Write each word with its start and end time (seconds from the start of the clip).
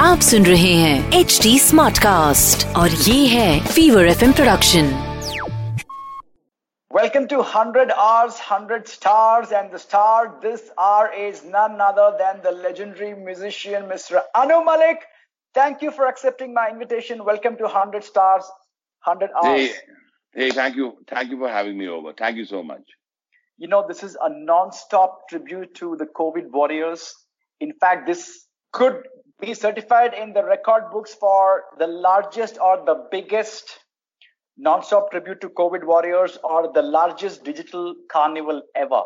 आप 0.00 0.20
सुन 0.22 0.44
रहे 0.46 0.72
हैं 0.74 1.20
एच 1.20 1.38
डी 1.42 1.58
स्मार्ट 1.58 1.98
कास्ट 2.02 2.66
और 2.76 2.90
ये 3.08 3.26
है 3.26 3.60
fever 3.66 4.08
F 4.08 4.24
production 4.36 4.94
Welcome 6.96 7.26
to 7.30 7.38
100 7.44 7.90
Hours, 8.02 8.36
100 8.42 8.86
Stars, 8.90 9.50
and 9.58 9.74
the 9.74 9.80
star 9.80 10.20
this 10.44 10.62
hour 10.84 11.08
is 11.24 11.42
none 11.56 11.74
other 11.86 12.06
than 12.20 12.38
the 12.46 12.52
legendary 12.60 13.10
musician 13.26 13.84
Mr. 13.90 14.22
Anu 14.42 14.60
Malik. 14.68 15.04
Thank 15.58 15.84
you 15.86 15.92
for 15.98 16.08
accepting 16.12 16.54
my 16.60 16.64
invitation. 16.70 17.24
Welcome 17.30 17.58
to 17.58 17.68
100 17.70 18.06
Stars, 18.10 18.48
100 19.10 19.36
Hours. 19.42 19.60
Hey, 19.60 19.68
hey, 20.40 20.50
thank 20.60 20.80
you, 20.82 20.88
thank 21.14 21.36
you 21.36 21.42
for 21.44 21.52
having 21.58 21.76
me 21.82 21.90
over. 21.98 22.14
Thank 22.22 22.42
you 22.42 22.46
so 22.54 22.62
much. 22.72 22.96
You 23.57 23.67
know, 23.67 23.85
this 23.87 24.03
is 24.03 24.17
a 24.21 24.29
non-stop 24.29 25.29
tribute 25.29 25.75
to 25.75 25.95
the 25.97 26.05
COVID 26.05 26.51
warriors. 26.51 27.13
In 27.59 27.73
fact, 27.79 28.07
this 28.07 28.47
could 28.73 29.03
be 29.39 29.53
certified 29.53 30.13
in 30.13 30.33
the 30.33 30.43
record 30.43 30.89
books 30.91 31.13
for 31.13 31.65
the 31.77 31.87
largest 31.87 32.57
or 32.59 32.83
the 32.85 33.07
biggest 33.11 33.69
non-stop 34.57 35.11
tribute 35.11 35.41
to 35.41 35.49
COVID 35.49 35.83
warriors 35.85 36.37
or 36.43 36.71
the 36.73 36.81
largest 36.81 37.43
digital 37.43 37.95
carnival 38.11 38.61
ever. 38.75 39.03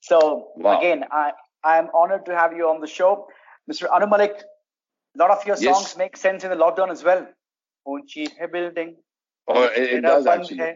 So 0.00 0.48
Wow. 0.56 0.78
again, 0.78 1.04
I, 1.10 1.32
I 1.64 1.78
am 1.78 1.88
honored 1.94 2.26
to 2.26 2.36
have 2.36 2.52
you 2.52 2.68
on 2.68 2.80
the 2.80 2.86
show. 2.86 3.26
Mr. 3.70 3.90
Anu 3.92 4.06
Malik, 4.06 4.42
a 5.14 5.18
lot 5.18 5.30
of 5.30 5.44
your 5.46 5.56
Yes. 5.56 5.76
songs 5.76 5.96
make 5.96 6.16
sense 6.16 6.44
in 6.44 6.50
the 6.50 6.56
lockdown 6.56 6.90
as 6.90 7.02
well. 7.02 7.26
Unchi 7.86 8.28
hai 8.38 8.46
building. 8.46 8.96
Oh, 9.48 9.62
it, 9.64 9.78
it 9.78 10.00
does 10.02 10.26
actually. 10.26 10.74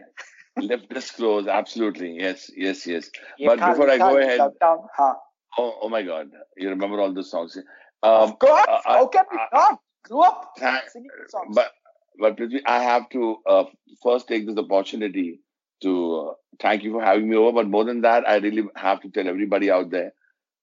Left 0.57 0.91
us 0.95 1.11
close, 1.11 1.47
absolutely. 1.47 2.17
Yes, 2.19 2.51
yes, 2.55 2.85
yes. 2.85 3.09
Ye 3.37 3.47
But 3.47 3.59
khali 3.59 3.71
before 3.73 3.89
I 3.89 3.97
go 3.97 4.03
khali 4.09 4.23
ahead. 4.23 4.41
Huh. 4.61 5.13
oh, 5.57 5.77
oh 5.83 5.89
my 5.89 6.01
God, 6.03 6.29
you 6.57 6.69
remember 6.69 6.99
all 6.99 7.13
the 7.13 7.23
songs? 7.23 7.57
Um, 8.03 8.11
of 8.11 8.39
course, 8.39 8.65
uh, 8.67 8.79
I- 8.85 8.93
how 8.97 9.07
can 9.07 9.25
we 9.31 9.37
I- 9.37 9.47
not? 9.53 9.79
Grew 10.03 10.21
up 10.23 10.53
thank- 10.57 10.89
singing 10.89 11.09
songs. 11.29 11.55
but 11.55 11.71
but 12.19 12.39
I 12.65 12.83
have 12.83 13.07
to 13.09 13.37
uh, 13.47 13.63
first 14.03 14.27
take 14.27 14.45
this 14.47 14.57
opportunity 14.57 15.39
to 15.83 15.91
uh, 16.15 16.33
thank 16.59 16.83
you 16.83 16.91
for 16.93 17.01
having 17.03 17.29
me 17.29 17.35
over. 17.37 17.51
But 17.53 17.67
more 17.69 17.85
than 17.85 18.01
that, 18.01 18.27
I 18.27 18.37
really 18.37 18.63
have 18.75 18.99
to 19.01 19.09
tell 19.09 19.27
everybody 19.27 19.71
out 19.71 19.89
there, 19.91 20.13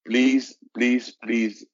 please, 0.06 0.56
please, 0.74 1.14
please. 1.24 1.64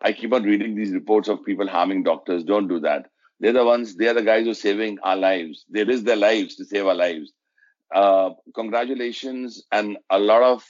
I 0.00 0.12
keep 0.12 0.32
on 0.32 0.42
reading 0.44 0.74
these 0.74 0.92
reports 0.92 1.28
of 1.28 1.44
people 1.44 1.68
harming 1.68 2.02
doctors. 2.04 2.44
Don't 2.44 2.68
do 2.68 2.80
that. 2.80 3.06
They're 3.40 3.52
the 3.52 3.64
ones. 3.64 3.96
They 3.96 4.08
are 4.08 4.14
the 4.14 4.22
guys 4.22 4.44
who 4.44 4.50
are 4.50 4.54
saving 4.54 4.98
our 5.02 5.16
lives. 5.16 5.64
They 5.70 5.84
risk 5.84 6.04
their 6.04 6.16
lives 6.16 6.56
to 6.56 6.64
save 6.64 6.86
our 6.86 6.94
lives. 6.94 7.32
Uh, 7.94 8.30
congratulations 8.54 9.64
and 9.72 9.96
a 10.10 10.18
lot 10.18 10.42
of 10.42 10.64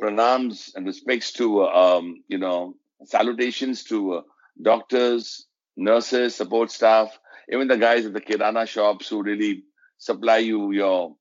pranams 0.00 0.74
and 0.74 0.86
respects 0.86 1.32
to 1.32 1.62
uh, 1.62 1.98
um, 1.98 2.22
you 2.28 2.38
know 2.38 2.74
salutations 3.04 3.82
to 3.84 4.14
uh, 4.14 4.22
doctors, 4.60 5.46
nurses, 5.76 6.34
support 6.34 6.70
staff, 6.70 7.18
even 7.50 7.68
the 7.68 7.76
guys 7.76 8.06
at 8.06 8.12
the 8.12 8.20
kirana 8.20 8.66
shops 8.66 9.08
who 9.08 9.22
really 9.22 9.64
supply 9.98 10.38
you 10.38 10.72
your, 10.72 11.16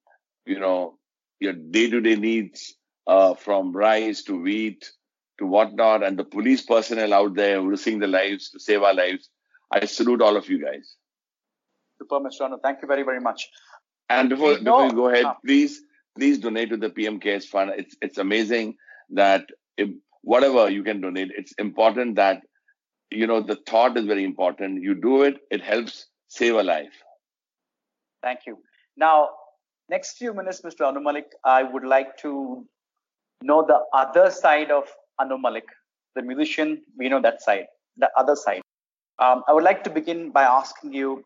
you 0.46 0.60
know, 0.60 0.98
your 1.40 1.54
day-to-day 1.54 2.16
needs 2.16 2.76
uh, 3.08 3.34
from 3.34 3.72
rice 3.72 4.24
to 4.24 4.40
wheat 4.40 4.92
to 5.40 5.46
whatnot, 5.48 6.04
and 6.04 6.20
the 6.20 6.24
police 6.24 6.62
personnel 6.62 7.14
out 7.14 7.34
there 7.34 7.60
who 7.60 7.70
risking 7.70 8.00
their 8.00 8.10
lives 8.10 8.52
to 8.52 8.60
save 8.60 8.84
our 8.84 8.94
lives. 8.94 9.30
I 9.72 9.86
salute 9.86 10.22
all 10.22 10.36
of 10.36 10.50
you 10.50 10.64
guys. 10.64 10.96
Super, 12.00 12.20
Mr. 12.20 12.42
Anu. 12.42 12.58
Thank 12.62 12.82
you 12.82 12.88
very, 12.88 13.04
very 13.04 13.20
much. 13.22 13.50
And 14.10 14.30
before, 14.30 14.54
know- 14.60 14.60
before 14.60 14.86
you 14.88 14.94
go 14.94 15.10
ahead, 15.10 15.26
Ah. 15.26 15.38
please, 15.46 15.82
please 16.18 16.40
donate 16.40 16.70
to 16.70 16.78
the 16.78 16.90
PM 16.90 17.20
Cares 17.20 17.48
Fund. 17.48 17.72
It's 17.78 17.96
it's 18.02 18.18
amazing 18.18 18.76
that 19.12 19.46
if, 19.78 19.90
whatever 20.22 20.70
you 20.70 20.84
can 20.84 21.00
donate, 21.02 21.32
it's 21.38 21.54
important 21.54 22.16
that 22.16 22.42
you 23.12 23.28
know 23.28 23.42
the 23.42 23.56
thought 23.68 23.98
is 23.98 24.06
very 24.06 24.24
important. 24.24 24.82
You 24.82 24.96
do 24.96 25.24
it, 25.24 25.38
it 25.52 25.62
helps 25.62 26.08
save 26.28 26.56
a 26.56 26.64
life. 26.64 26.98
Thank 28.22 28.42
you. 28.46 28.58
Now, 28.98 29.30
next 29.90 30.18
few 30.18 30.34
minutes, 30.34 30.62
Mr. 30.62 30.86
Anu 30.88 31.00
Malik, 31.02 31.32
I 31.44 31.64
would 31.64 31.86
like 31.86 32.18
to 32.18 32.66
know 33.42 33.64
the 33.66 33.80
other 33.94 34.30
side 34.32 34.70
of 34.72 34.84
Anu 35.20 35.38
Malik, 35.38 35.66
the 36.16 36.22
musician. 36.22 36.82
We 36.98 37.10
know 37.10 37.22
that 37.22 37.42
side, 37.42 37.68
the 37.98 38.10
other 38.18 38.36
side. 38.36 38.61
Um, 39.22 39.44
I 39.48 39.54
would 39.54 39.64
like 39.64 39.84
to 39.84 39.92
begin 39.92 40.32
by 40.32 40.44
asking 40.44 40.94
you, 40.94 41.24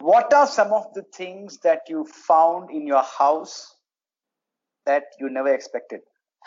what 0.00 0.32
are 0.34 0.46
some 0.46 0.72
of 0.72 0.92
the 0.94 1.02
things 1.02 1.58
that 1.58 1.82
you 1.88 2.04
found 2.04 2.70
in 2.70 2.84
your 2.86 3.02
house 3.02 3.76
that 4.86 5.04
you 5.20 5.30
never 5.30 5.54
expected 5.54 6.00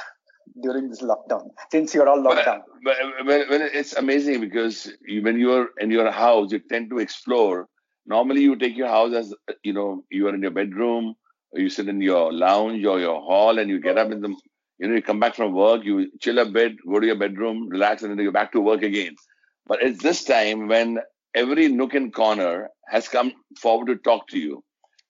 during 0.62 0.90
this 0.90 1.02
lockdown? 1.02 1.52
Since 1.72 1.94
you're 1.94 2.09
all 2.09 2.22
locked 2.22 2.46
down. 2.46 2.64
But, 2.84 2.97
but, 3.18 3.25
but 3.25 3.47
but 3.47 3.62
it's 3.62 3.94
amazing 3.94 4.42
because 4.42 4.92
you, 5.08 5.24
when 5.24 5.40
you're 5.40 5.70
in 5.80 5.92
your 5.92 6.12
house, 6.12 6.52
you 6.52 6.59
tend 6.59 6.90
to 6.90 7.00
explore. 7.00 7.68
Normally, 8.06 8.41
you 8.41 8.58
take 8.58 8.76
your 8.76 8.90
house 8.90 9.14
as 9.14 9.34
you 9.64 9.72
know 9.72 10.03
you 10.12 10.28
are 10.28 10.36
in 10.36 10.41
your 10.41 10.52
bedroom, 10.52 11.16
or 11.52 11.62
you 11.62 11.70
sit 11.70 11.88
in 11.88 12.02
your 12.02 12.34
lounge 12.34 12.86
or 12.86 13.00
your 13.00 13.22
hall, 13.22 13.59
and 13.59 13.70
you 13.70 13.80
get 13.80 13.97
up 13.97 14.12
in 14.12 14.20
the 14.20 14.36
you 14.78 14.88
know 14.88 14.96
you 14.96 15.02
come 15.02 15.20
back 15.22 15.36
from 15.36 15.53
work, 15.53 15.86
you 15.86 16.12
chill 16.20 16.40
a 16.40 16.46
bit, 16.46 16.74
go 16.86 17.00
to 17.00 17.06
your 17.06 17.18
bedroom, 17.18 17.70
relax, 17.70 18.03
and 18.03 18.12
then 18.12 18.20
you're 18.20 18.34
back 18.34 18.52
to 18.52 18.59
work 18.59 18.84
again. 18.84 19.16
But 19.69 19.84
it's 19.84 20.02
this 20.03 20.24
time 20.25 20.68
when 20.68 20.97
every 21.35 21.68
nook 21.69 21.94
and 21.94 22.13
corner 22.13 22.69
has 22.88 23.07
come 23.07 23.31
forward 23.62 23.88
to 23.88 23.96
talk 23.97 24.28
to 24.30 24.40
you. 24.40 24.63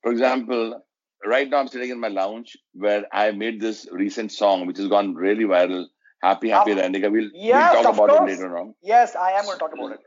For 0.04 0.12
example, 0.12 0.82
right 1.26 1.50
now 1.50 1.60
I'm 1.60 1.70
sitting 1.70 1.90
in 1.90 2.00
my 2.00 2.10
lounge 2.10 2.58
where 2.74 3.06
I 3.14 3.32
made 3.32 3.62
this 3.62 3.88
recent 3.92 4.32
song 4.34 4.68
which 4.68 4.78
has 4.78 4.88
gone 4.88 5.16
really 5.16 5.46
viral. 5.46 5.86
Happy, 6.22 6.50
happy 6.50 6.74
Oh, 6.74 6.76
Randika. 6.76 7.10
We'll, 7.10 7.30
yes, 7.34 7.74
we'll 7.74 7.84
talk 7.84 7.94
about 7.94 8.10
course. 8.10 8.32
it 8.32 8.34
later 8.36 8.58
on. 8.58 8.76
Yes, 8.84 9.16
I 9.16 9.32
am 9.32 9.46
going 9.46 9.56
to 9.56 9.60
talk 9.60 9.74
about 9.74 9.94
it. 9.94 10.00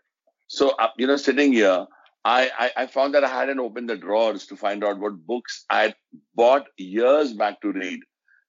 So, 0.49 0.71
uh, 0.79 0.89
you 0.99 1.07
know, 1.07 1.17
sitting 1.17 1.55
here, 1.55 1.87
I, 2.27 2.51
I, 2.59 2.83
I 2.83 2.87
found 2.87 3.15
that 3.15 3.25
I 3.25 3.29
hadn't 3.29 3.59
opened 3.59 3.89
the 3.89 3.97
drawers 3.97 4.47
to 4.49 4.57
find 4.57 4.85
out 4.85 4.99
what 5.01 5.27
books 5.27 5.65
I 5.71 5.83
had 5.85 5.95
bought 6.35 6.67
years 6.77 7.33
back 7.33 7.63
to 7.63 7.73
read. 7.73 8.01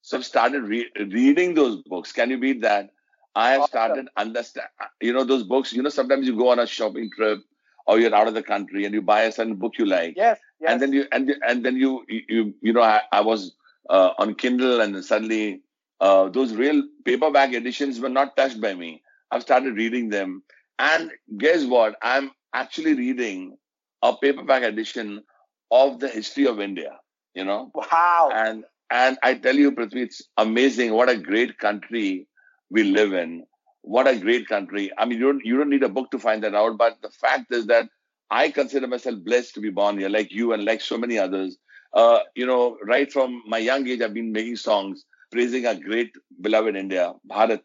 So 0.02 0.18
I've 0.18 0.26
started 0.26 0.64
re- 0.64 0.92
reading 1.00 1.54
those 1.54 1.82
books. 1.84 2.12
Can 2.12 2.30
you 2.30 2.38
beat 2.38 2.62
that? 2.64 2.90
I 3.36 3.52
have 3.52 3.62
Awesome. 3.62 3.70
started 3.70 4.08
understand. 4.18 4.68
You 5.02 5.14
know 5.14 5.24
those 5.24 5.44
books. 5.44 5.74
You 5.74 5.82
know 5.84 5.90
sometimes 5.90 6.28
you 6.28 6.36
go 6.38 6.50
on 6.50 6.60
a 6.60 6.68
shopping 6.68 7.10
trip 7.16 7.40
or 7.88 8.00
you're 8.00 8.14
out 8.16 8.28
of 8.28 8.34
the 8.34 8.44
country 8.44 8.86
and 8.86 8.94
you 8.94 9.02
buy 9.02 9.24
a 9.24 9.32
certain 9.32 9.56
book 9.56 9.74
you 9.78 9.86
like, 9.86 10.16
Yes, 10.16 10.40
yes. 10.60 10.72
and 10.72 10.82
then 10.82 10.94
you 10.94 11.06
and 11.12 11.34
and 11.48 11.66
then 11.66 11.76
you 11.78 12.04
you 12.08 12.22
you, 12.30 12.54
you 12.62 12.74
know 12.74 12.82
I, 12.82 13.02
I 13.12 13.22
was 13.22 13.56
uh, 13.90 14.12
on 14.18 14.36
Kindle 14.36 14.82
and 14.82 15.04
suddenly 15.04 15.62
uh, 16.00 16.30
those 16.30 16.54
real 16.54 16.84
paperback 17.06 17.54
editions 17.54 18.00
were 18.00 18.10
not 18.10 18.36
touched 18.38 18.62
by 18.62 18.74
me. 18.74 19.02
I've 19.32 19.42
started 19.42 19.76
reading 19.76 20.10
them, 20.10 20.44
and 20.80 21.12
guess 21.38 21.66
what? 21.66 21.96
I'm 22.02 22.32
actually 22.54 22.94
reading 22.94 23.58
a 24.02 24.16
paperback 24.16 24.64
edition 24.64 25.24
of 25.72 26.00
the 26.00 26.08
history 26.10 26.46
of 26.48 26.60
India. 26.60 27.00
You 27.34 27.46
know, 27.46 27.72
wow. 27.74 28.30
and 28.34 28.66
and 28.92 29.18
I 29.24 29.36
tell 29.36 29.56
you, 29.56 29.72
Prithvi, 29.72 30.04
it's 30.04 30.22
amazing. 30.38 30.94
What 30.94 31.10
a 31.10 31.18
great 31.18 31.58
country 31.58 32.28
we 32.73 32.85
live 32.85 33.13
in. 33.13 33.45
What 33.83 34.09
a 34.09 34.19
great 34.19 34.49
country. 34.49 34.91
I 34.99 35.05
mean, 35.05 35.19
you 35.19 35.27
don't 35.27 35.45
you 35.45 35.57
don't 35.57 35.71
need 35.71 35.83
a 35.83 35.89
book 35.89 36.11
to 36.11 36.19
find 36.19 36.43
that 36.45 36.55
out. 36.55 36.77
But 36.77 37.01
the 37.03 37.11
fact 37.11 37.53
is 37.53 37.67
that 37.67 37.89
I 38.31 38.51
consider 38.51 38.87
myself 38.87 39.25
blessed 39.25 39.55
to 39.55 39.61
be 39.61 39.71
born 39.71 39.99
here, 39.99 40.09
like 40.09 40.33
you 40.33 40.53
and 40.53 40.65
like 40.65 40.81
so 40.81 40.99
many 40.99 41.19
others. 41.19 41.57
Uh, 41.93 42.19
you 42.35 42.45
know, 42.45 42.77
right 42.85 43.11
from 43.11 43.43
my 43.47 43.59
young 43.59 43.89
age, 43.89 44.03
I've 44.03 44.13
been 44.13 44.33
making 44.33 44.57
songs 44.57 45.05
praising 45.31 45.67
our 45.67 45.75
great 45.75 46.13
beloved 46.41 46.77
India, 46.77 47.13
Bharat, 47.31 47.63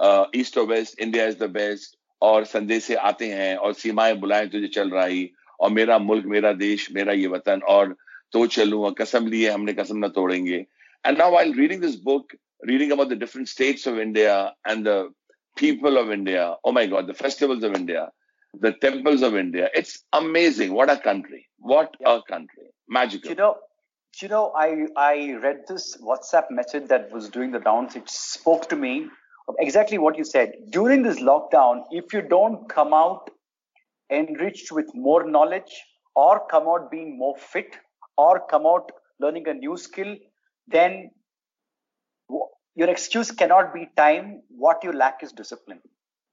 uh, 0.00 0.26
East 0.32 0.56
or 0.56 0.66
West, 0.66 0.94
India 0.98 1.26
is 1.26 1.36
the 1.36 1.48
best. 1.48 1.96
और 2.22 2.44
संदेश 2.44 2.84
से 2.84 2.94
आते 3.08 3.26
हैं 3.32 3.56
और 3.56 3.72
सीमाएं 3.74 4.18
बुलाएं 4.20 4.48
तुझे 4.50 4.68
चल 4.74 4.90
रही 4.90 5.30
और 5.60 5.70
मेरा 5.70 5.98
मुल्क 5.98 6.24
मेरा 6.26 6.52
देश 6.52 6.90
मेरा 6.92 7.12
ये 7.12 7.26
वतन 7.34 7.60
और 7.68 7.94
तो 8.32 8.46
चलूं 8.46 8.84
और 8.84 8.94
कसम 8.98 9.26
लिए 9.26 9.50
हमने 9.50 9.72
कसम 9.72 10.04
न 10.04 10.08
तोड़ेंगे 10.16 10.64
and 11.04 11.18
now 11.18 11.30
while 11.32 11.52
reading 11.54 11.80
this 11.80 11.94
book 11.94 12.34
reading 12.65 12.91
about 12.91 13.09
the 13.09 13.15
different 13.15 13.49
states 13.49 13.85
of 13.87 13.97
india 13.99 14.53
and 14.65 14.85
the 14.85 15.09
people 15.55 15.97
of 15.97 16.11
india. 16.11 16.55
Oh 16.63 16.71
my 16.71 16.85
god 16.87 17.07
the 17.07 17.13
festivals 17.13 17.63
of 17.63 17.75
india 17.75 18.09
the 18.59 18.73
temples 18.73 19.21
of 19.23 19.35
india. 19.35 19.69
It's 19.73 20.03
amazing. 20.13 20.73
What 20.73 20.89
a 20.89 20.97
country. 20.97 21.47
What 21.57 21.95
a 22.05 22.21
country. 22.29 22.67
Magical. 22.87 23.29
You 23.29 23.35
know 23.35 23.55
you 24.21 24.27
know, 24.27 24.51
I 24.55 24.87
I 24.95 25.33
read 25.41 25.61
this 25.67 25.97
WhatsApp 25.97 26.51
message 26.51 26.87
that 26.87 27.11
was 27.11 27.29
doing 27.29 27.51
the 27.51 27.59
rounds. 27.59 27.95
It 27.95 28.09
spoke 28.09 28.69
to 28.69 28.75
me 28.75 29.07
exactly 29.59 29.97
what 29.97 30.17
you 30.17 30.23
said. 30.23 30.51
During 30.69 31.03
this 31.03 31.19
lockdown, 31.19 31.83
if 31.91 32.13
you 32.13 32.21
don't 32.21 32.69
come 32.69 32.93
out 32.93 33.29
enriched 34.11 34.71
with 34.71 34.93
more 34.93 35.27
knowledge, 35.29 35.73
or 36.15 36.45
come 36.47 36.67
out 36.67 36.91
being 36.91 37.17
more 37.17 37.35
fit, 37.37 37.75
or 38.17 38.45
come 38.47 38.67
out 38.67 38.91
learning 39.19 39.47
a 39.47 39.53
new 39.53 39.77
skill, 39.77 40.15
then 40.67 41.09
your 42.75 42.89
excuse 42.89 43.31
cannot 43.31 43.73
be 43.73 43.89
time. 43.95 44.41
What 44.49 44.83
you 44.83 44.93
lack 44.93 45.23
is 45.23 45.31
discipline. 45.31 45.79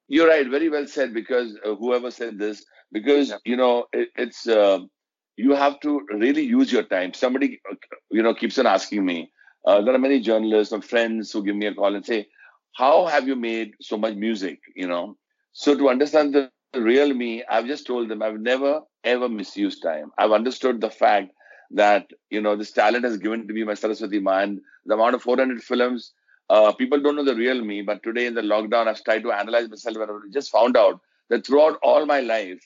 You're 0.08 0.28
right. 0.28 0.48
Very 0.48 0.68
well 0.68 0.86
said. 0.86 1.14
Because 1.14 1.58
uh, 1.64 1.74
whoever 1.74 2.10
said 2.10 2.38
this, 2.38 2.64
because 2.92 3.30
yeah. 3.30 3.36
you 3.44 3.56
know 3.56 3.86
it, 3.92 4.08
it's 4.16 4.46
uh, 4.46 4.80
you 5.36 5.54
have 5.54 5.80
to 5.80 6.00
really 6.12 6.42
use 6.42 6.72
your 6.72 6.82
time. 6.82 7.14
Somebody 7.14 7.60
uh, 7.70 7.74
you 8.10 8.22
know 8.22 8.34
keeps 8.34 8.58
on 8.58 8.66
asking 8.66 9.04
me. 9.04 9.32
Uh, 9.64 9.82
there 9.82 9.94
are 9.94 9.98
many 9.98 10.20
journalists 10.20 10.72
and 10.72 10.84
friends 10.84 11.30
who 11.30 11.44
give 11.44 11.56
me 11.56 11.66
a 11.66 11.74
call 11.74 11.94
and 11.94 12.04
say, 12.04 12.26
"How 12.76 13.06
have 13.06 13.28
you 13.28 13.36
made 13.36 13.74
so 13.80 13.96
much 13.96 14.14
music?" 14.14 14.60
You 14.74 14.88
know. 14.88 15.16
So 15.52 15.76
to 15.76 15.88
understand 15.88 16.34
the 16.34 16.50
real 16.74 17.12
me, 17.12 17.44
I've 17.48 17.66
just 17.66 17.86
told 17.86 18.08
them 18.08 18.22
I've 18.22 18.40
never 18.40 18.80
ever 19.04 19.28
misused 19.28 19.82
time. 19.82 20.10
I've 20.18 20.32
understood 20.32 20.80
the 20.80 20.90
fact 20.90 21.32
that 21.72 22.10
you 22.30 22.40
know 22.40 22.56
this 22.56 22.72
talent 22.72 23.04
has 23.04 23.18
given 23.18 23.46
to 23.46 23.54
me 23.54 23.64
by 23.64 23.74
Saraswati 23.74 24.20
Ma 24.20 24.40
and 24.40 24.60
the 24.86 24.94
amount 24.94 25.14
of 25.14 25.22
400 25.22 25.62
films 25.62 26.12
uh, 26.50 26.72
people 26.72 27.00
don't 27.00 27.14
know 27.14 27.24
the 27.24 27.34
real 27.34 27.64
me, 27.64 27.80
but 27.80 28.02
today 28.02 28.26
in 28.26 28.34
the 28.34 28.42
lockdown, 28.42 28.88
I've 28.88 29.02
tried 29.04 29.22
to 29.22 29.30
analyze 29.30 29.70
myself 29.70 29.96
and 29.96 30.10
I 30.10 30.14
just 30.32 30.50
found 30.50 30.76
out 30.76 31.00
that 31.28 31.46
throughout 31.46 31.78
all 31.80 32.04
my 32.06 32.20
life, 32.20 32.60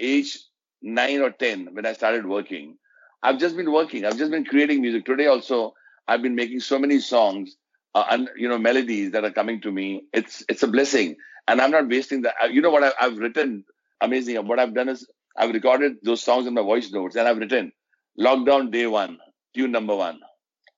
age 0.00 0.36
nine 0.82 1.20
or 1.20 1.30
10, 1.30 1.68
when 1.72 1.86
I 1.86 1.92
started 1.92 2.26
working, 2.26 2.76
I've 3.22 3.38
just 3.38 3.56
been 3.56 3.70
working. 3.72 4.04
I've 4.04 4.18
just 4.18 4.32
been 4.32 4.44
creating 4.44 4.82
music. 4.82 5.04
Today 5.04 5.26
also, 5.26 5.74
I've 6.08 6.20
been 6.20 6.34
making 6.34 6.60
so 6.60 6.80
many 6.80 6.98
songs 6.98 7.56
uh, 7.94 8.04
and, 8.10 8.28
you 8.36 8.48
know, 8.48 8.58
melodies 8.58 9.12
that 9.12 9.24
are 9.24 9.30
coming 9.30 9.60
to 9.60 9.70
me. 9.70 10.02
It's, 10.12 10.44
it's 10.48 10.64
a 10.64 10.68
blessing. 10.68 11.16
And 11.46 11.60
I'm 11.60 11.70
not 11.70 11.88
wasting 11.88 12.22
that. 12.22 12.34
You 12.50 12.60
know 12.60 12.70
what 12.70 12.82
I, 12.82 12.92
I've 13.00 13.18
written? 13.18 13.64
Amazing. 14.00 14.36
What 14.48 14.58
I've 14.58 14.74
done 14.74 14.88
is 14.88 15.08
I've 15.36 15.54
recorded 15.54 15.98
those 16.02 16.24
songs 16.24 16.48
in 16.48 16.54
my 16.54 16.62
voice 16.62 16.90
notes 16.90 17.14
and 17.14 17.28
I've 17.28 17.38
written 17.38 17.70
lockdown 18.18 18.72
day 18.72 18.88
one, 18.88 19.18
tune 19.54 19.70
number 19.70 19.94
one, 19.94 20.18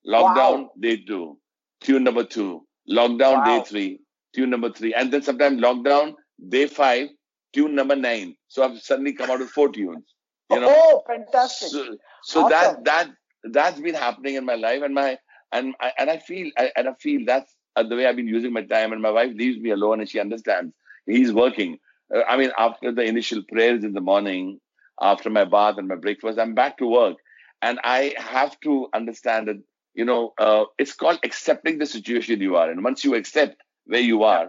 lockdown 0.06 0.62
wow. 0.62 0.70
day 0.78 0.98
two, 0.98 1.38
tune 1.80 2.04
number 2.04 2.24
two, 2.24 2.66
lockdown 2.88 3.38
wow. 3.38 3.44
day 3.44 3.64
three, 3.64 4.00
tune 4.34 4.50
number 4.50 4.70
three, 4.70 4.94
and 4.94 5.12
then 5.12 5.22
sometimes 5.22 5.60
lockdown 5.60 6.14
day 6.48 6.66
five, 6.66 7.08
tune 7.52 7.74
number 7.74 7.96
nine. 7.96 8.36
So 8.48 8.62
I've 8.62 8.80
suddenly 8.80 9.12
come 9.12 9.30
out 9.30 9.40
with 9.40 9.50
four 9.50 9.70
tunes. 9.70 10.04
You 10.50 10.60
know? 10.60 10.68
Oh, 10.68 11.02
fantastic! 11.06 11.68
So, 11.68 11.96
so 12.22 12.40
awesome. 12.40 12.50
that 12.50 12.84
that 12.84 13.10
that's 13.44 13.80
been 13.80 13.94
happening 13.94 14.34
in 14.34 14.44
my 14.44 14.56
life, 14.56 14.82
and 14.82 14.94
my 14.94 15.18
and 15.52 15.74
I, 15.80 15.92
and 15.98 16.10
I 16.10 16.18
feel 16.18 16.50
I, 16.58 16.70
and 16.76 16.88
I 16.88 16.94
feel 16.94 17.24
that's 17.24 17.54
the 17.76 17.96
way 17.96 18.06
I've 18.06 18.16
been 18.16 18.26
using 18.26 18.52
my 18.52 18.62
time. 18.62 18.92
And 18.92 19.00
my 19.00 19.10
wife 19.10 19.32
leaves 19.34 19.58
me 19.58 19.70
alone, 19.70 20.00
and 20.00 20.08
she 20.08 20.18
understands 20.18 20.74
he's 21.06 21.32
working. 21.32 21.78
Uh, 22.14 22.22
I 22.28 22.36
mean, 22.36 22.50
after 22.58 22.92
the 22.92 23.02
initial 23.02 23.42
prayers 23.50 23.84
in 23.84 23.92
the 23.92 24.00
morning, 24.00 24.60
after 25.00 25.30
my 25.30 25.44
bath 25.44 25.76
and 25.78 25.88
my 25.88 25.96
breakfast, 25.96 26.38
I'm 26.38 26.54
back 26.54 26.78
to 26.78 26.86
work, 26.86 27.16
and 27.62 27.78
I 27.84 28.14
have 28.18 28.58
to 28.60 28.88
understand 28.92 29.48
that 29.48 29.62
you 30.00 30.06
know, 30.10 30.32
uh, 30.38 30.64
it's 30.78 30.94
called 30.94 31.18
accepting 31.28 31.78
the 31.78 31.86
situation 31.86 32.40
you 32.40 32.56
are 32.56 32.72
in. 32.72 32.82
Once 32.82 33.04
you 33.04 33.14
accept 33.14 33.56
where 33.84 34.00
you 34.12 34.22
are, 34.22 34.46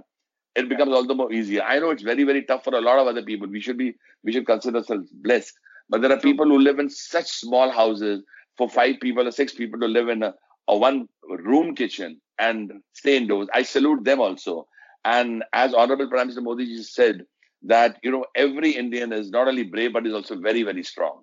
it 0.56 0.70
becomes 0.70 0.94
all 0.94 1.06
the 1.06 1.16
more 1.22 1.32
easier. 1.34 1.62
I 1.62 1.80
know 1.80 1.90
it's 1.90 2.04
very, 2.04 2.24
very 2.24 2.44
tough 2.44 2.64
for 2.64 2.74
a 2.74 2.80
lot 2.80 3.00
of 3.00 3.08
other 3.08 3.24
people. 3.30 3.50
We 3.50 3.60
should 3.66 3.78
be, 3.78 3.90
we 4.24 4.32
should 4.32 4.46
consider 4.46 4.78
ourselves 4.78 5.10
blessed. 5.12 5.54
But 5.90 6.02
there 6.02 6.14
are 6.14 6.20
people 6.20 6.46
who 6.46 6.58
live 6.58 6.80
in 6.80 6.90
such 6.90 7.28
small 7.28 7.70
houses 7.70 8.24
for 8.58 8.70
five 8.70 8.96
people 9.02 9.28
or 9.28 9.32
six 9.32 9.54
people 9.54 9.80
to 9.82 9.88
live 9.88 10.08
in 10.08 10.24
a, 10.24 10.34
a 10.70 10.78
one 10.78 11.10
room 11.28 11.76
kitchen 11.76 12.22
and 12.40 12.72
stay 12.94 13.18
indoors. 13.18 13.50
I 13.54 13.64
salute 13.64 14.06
them 14.06 14.22
also. 14.22 14.68
And 15.04 15.44
as 15.52 15.74
Honorable 15.74 16.08
Prime 16.08 16.28
Minister 16.28 16.42
Modi 16.42 16.66
ji 16.66 16.82
said, 16.84 17.26
that 17.64 17.98
you 18.04 18.12
know 18.12 18.26
every 18.36 18.72
Indian 18.72 19.14
is 19.14 19.30
not 19.30 19.48
only 19.48 19.64
brave 19.64 19.94
but 19.94 20.08
is 20.08 20.14
also 20.14 20.36
very 20.36 20.64
very 20.64 20.84
strong. 20.84 21.22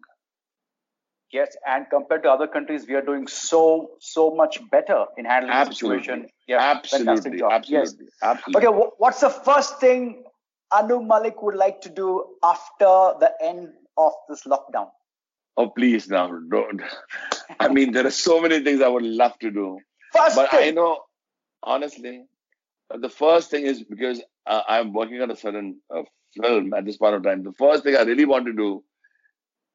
Yes, 1.32 1.54
and 1.66 1.84
compared 1.90 2.22
to 2.22 2.30
other 2.30 2.46
countries, 2.46 2.86
we 2.88 2.94
are 2.94 3.02
doing 3.02 3.26
so 3.26 3.90
so 4.00 4.30
much 4.34 4.58
better 4.70 5.04
in 5.18 5.26
handling 5.26 5.52
absolutely. 5.52 5.98
the 5.98 6.02
situation. 6.02 6.30
Yeah, 6.46 6.58
absolutely, 6.60 7.42
absolutely, 7.42 8.06
yes. 8.06 8.12
absolutely. 8.22 8.66
Okay, 8.66 8.90
what's 8.96 9.20
the 9.20 9.28
first 9.28 9.78
thing 9.78 10.24
Anu 10.72 11.02
Malik 11.02 11.42
would 11.42 11.54
like 11.54 11.82
to 11.82 11.90
do 11.90 12.24
after 12.42 13.18
the 13.20 13.32
end 13.42 13.68
of 13.98 14.12
this 14.28 14.44
lockdown? 14.44 14.88
Oh, 15.58 15.68
please 15.68 16.08
now 16.08 16.32
don't. 16.50 16.80
I 17.60 17.68
mean, 17.68 17.92
there 17.92 18.06
are 18.06 18.10
so 18.10 18.40
many 18.40 18.60
things 18.60 18.80
I 18.80 18.88
would 18.88 19.02
love 19.02 19.38
to 19.40 19.50
do. 19.50 19.78
First 20.14 20.36
but 20.36 20.50
thing. 20.50 20.68
I 20.68 20.70
know, 20.70 21.00
honestly, 21.62 22.24
the 22.96 23.10
first 23.10 23.50
thing 23.50 23.66
is 23.66 23.82
because 23.82 24.22
uh, 24.46 24.62
I'm 24.66 24.94
working 24.94 25.20
on 25.20 25.30
a 25.30 25.36
certain 25.36 25.80
uh, 25.94 26.02
film 26.40 26.72
at 26.72 26.86
this 26.86 26.96
point 26.96 27.16
of 27.16 27.22
time. 27.22 27.42
The 27.42 27.52
first 27.52 27.84
thing 27.84 27.96
I 27.96 28.02
really 28.02 28.24
want 28.24 28.46
to 28.46 28.52
do 28.52 28.84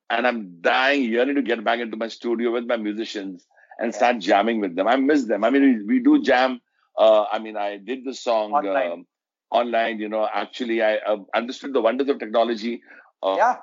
and 0.09 0.27
I'm 0.27 0.61
dying, 0.61 1.03
yearning 1.03 1.35
to 1.35 1.41
get 1.41 1.63
back 1.63 1.79
into 1.79 1.97
my 1.97 2.07
studio 2.07 2.51
with 2.51 2.65
my 2.65 2.77
musicians 2.77 3.45
and 3.79 3.93
start 3.93 4.19
jamming 4.19 4.59
with 4.59 4.75
them. 4.75 4.87
I 4.87 4.95
miss 4.95 5.25
them. 5.25 5.43
I 5.43 5.49
mean, 5.49 5.85
we, 5.87 5.95
we 5.95 6.03
do 6.03 6.21
jam. 6.21 6.61
Uh, 6.97 7.25
I 7.31 7.39
mean, 7.39 7.57
I 7.57 7.77
did 7.77 8.05
the 8.05 8.13
song 8.13 8.51
online. 8.51 8.91
Um, 8.91 9.07
online 9.49 9.99
you 9.99 10.09
know, 10.09 10.27
actually, 10.31 10.81
I 10.81 10.97
uh, 10.97 11.17
understood 11.35 11.73
the 11.73 11.81
wonders 11.81 12.09
of 12.09 12.19
technology. 12.19 12.81
Uh, 13.21 13.35
yeah. 13.37 13.57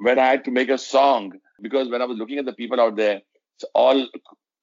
When 0.00 0.18
I 0.18 0.26
had 0.26 0.44
to 0.46 0.50
make 0.50 0.70
a 0.70 0.78
song, 0.78 1.32
because 1.62 1.88
when 1.88 2.02
I 2.02 2.06
was 2.06 2.18
looking 2.18 2.38
at 2.38 2.46
the 2.46 2.52
people 2.52 2.80
out 2.80 2.96
there, 2.96 3.20
it's 3.56 3.64
all 3.74 4.08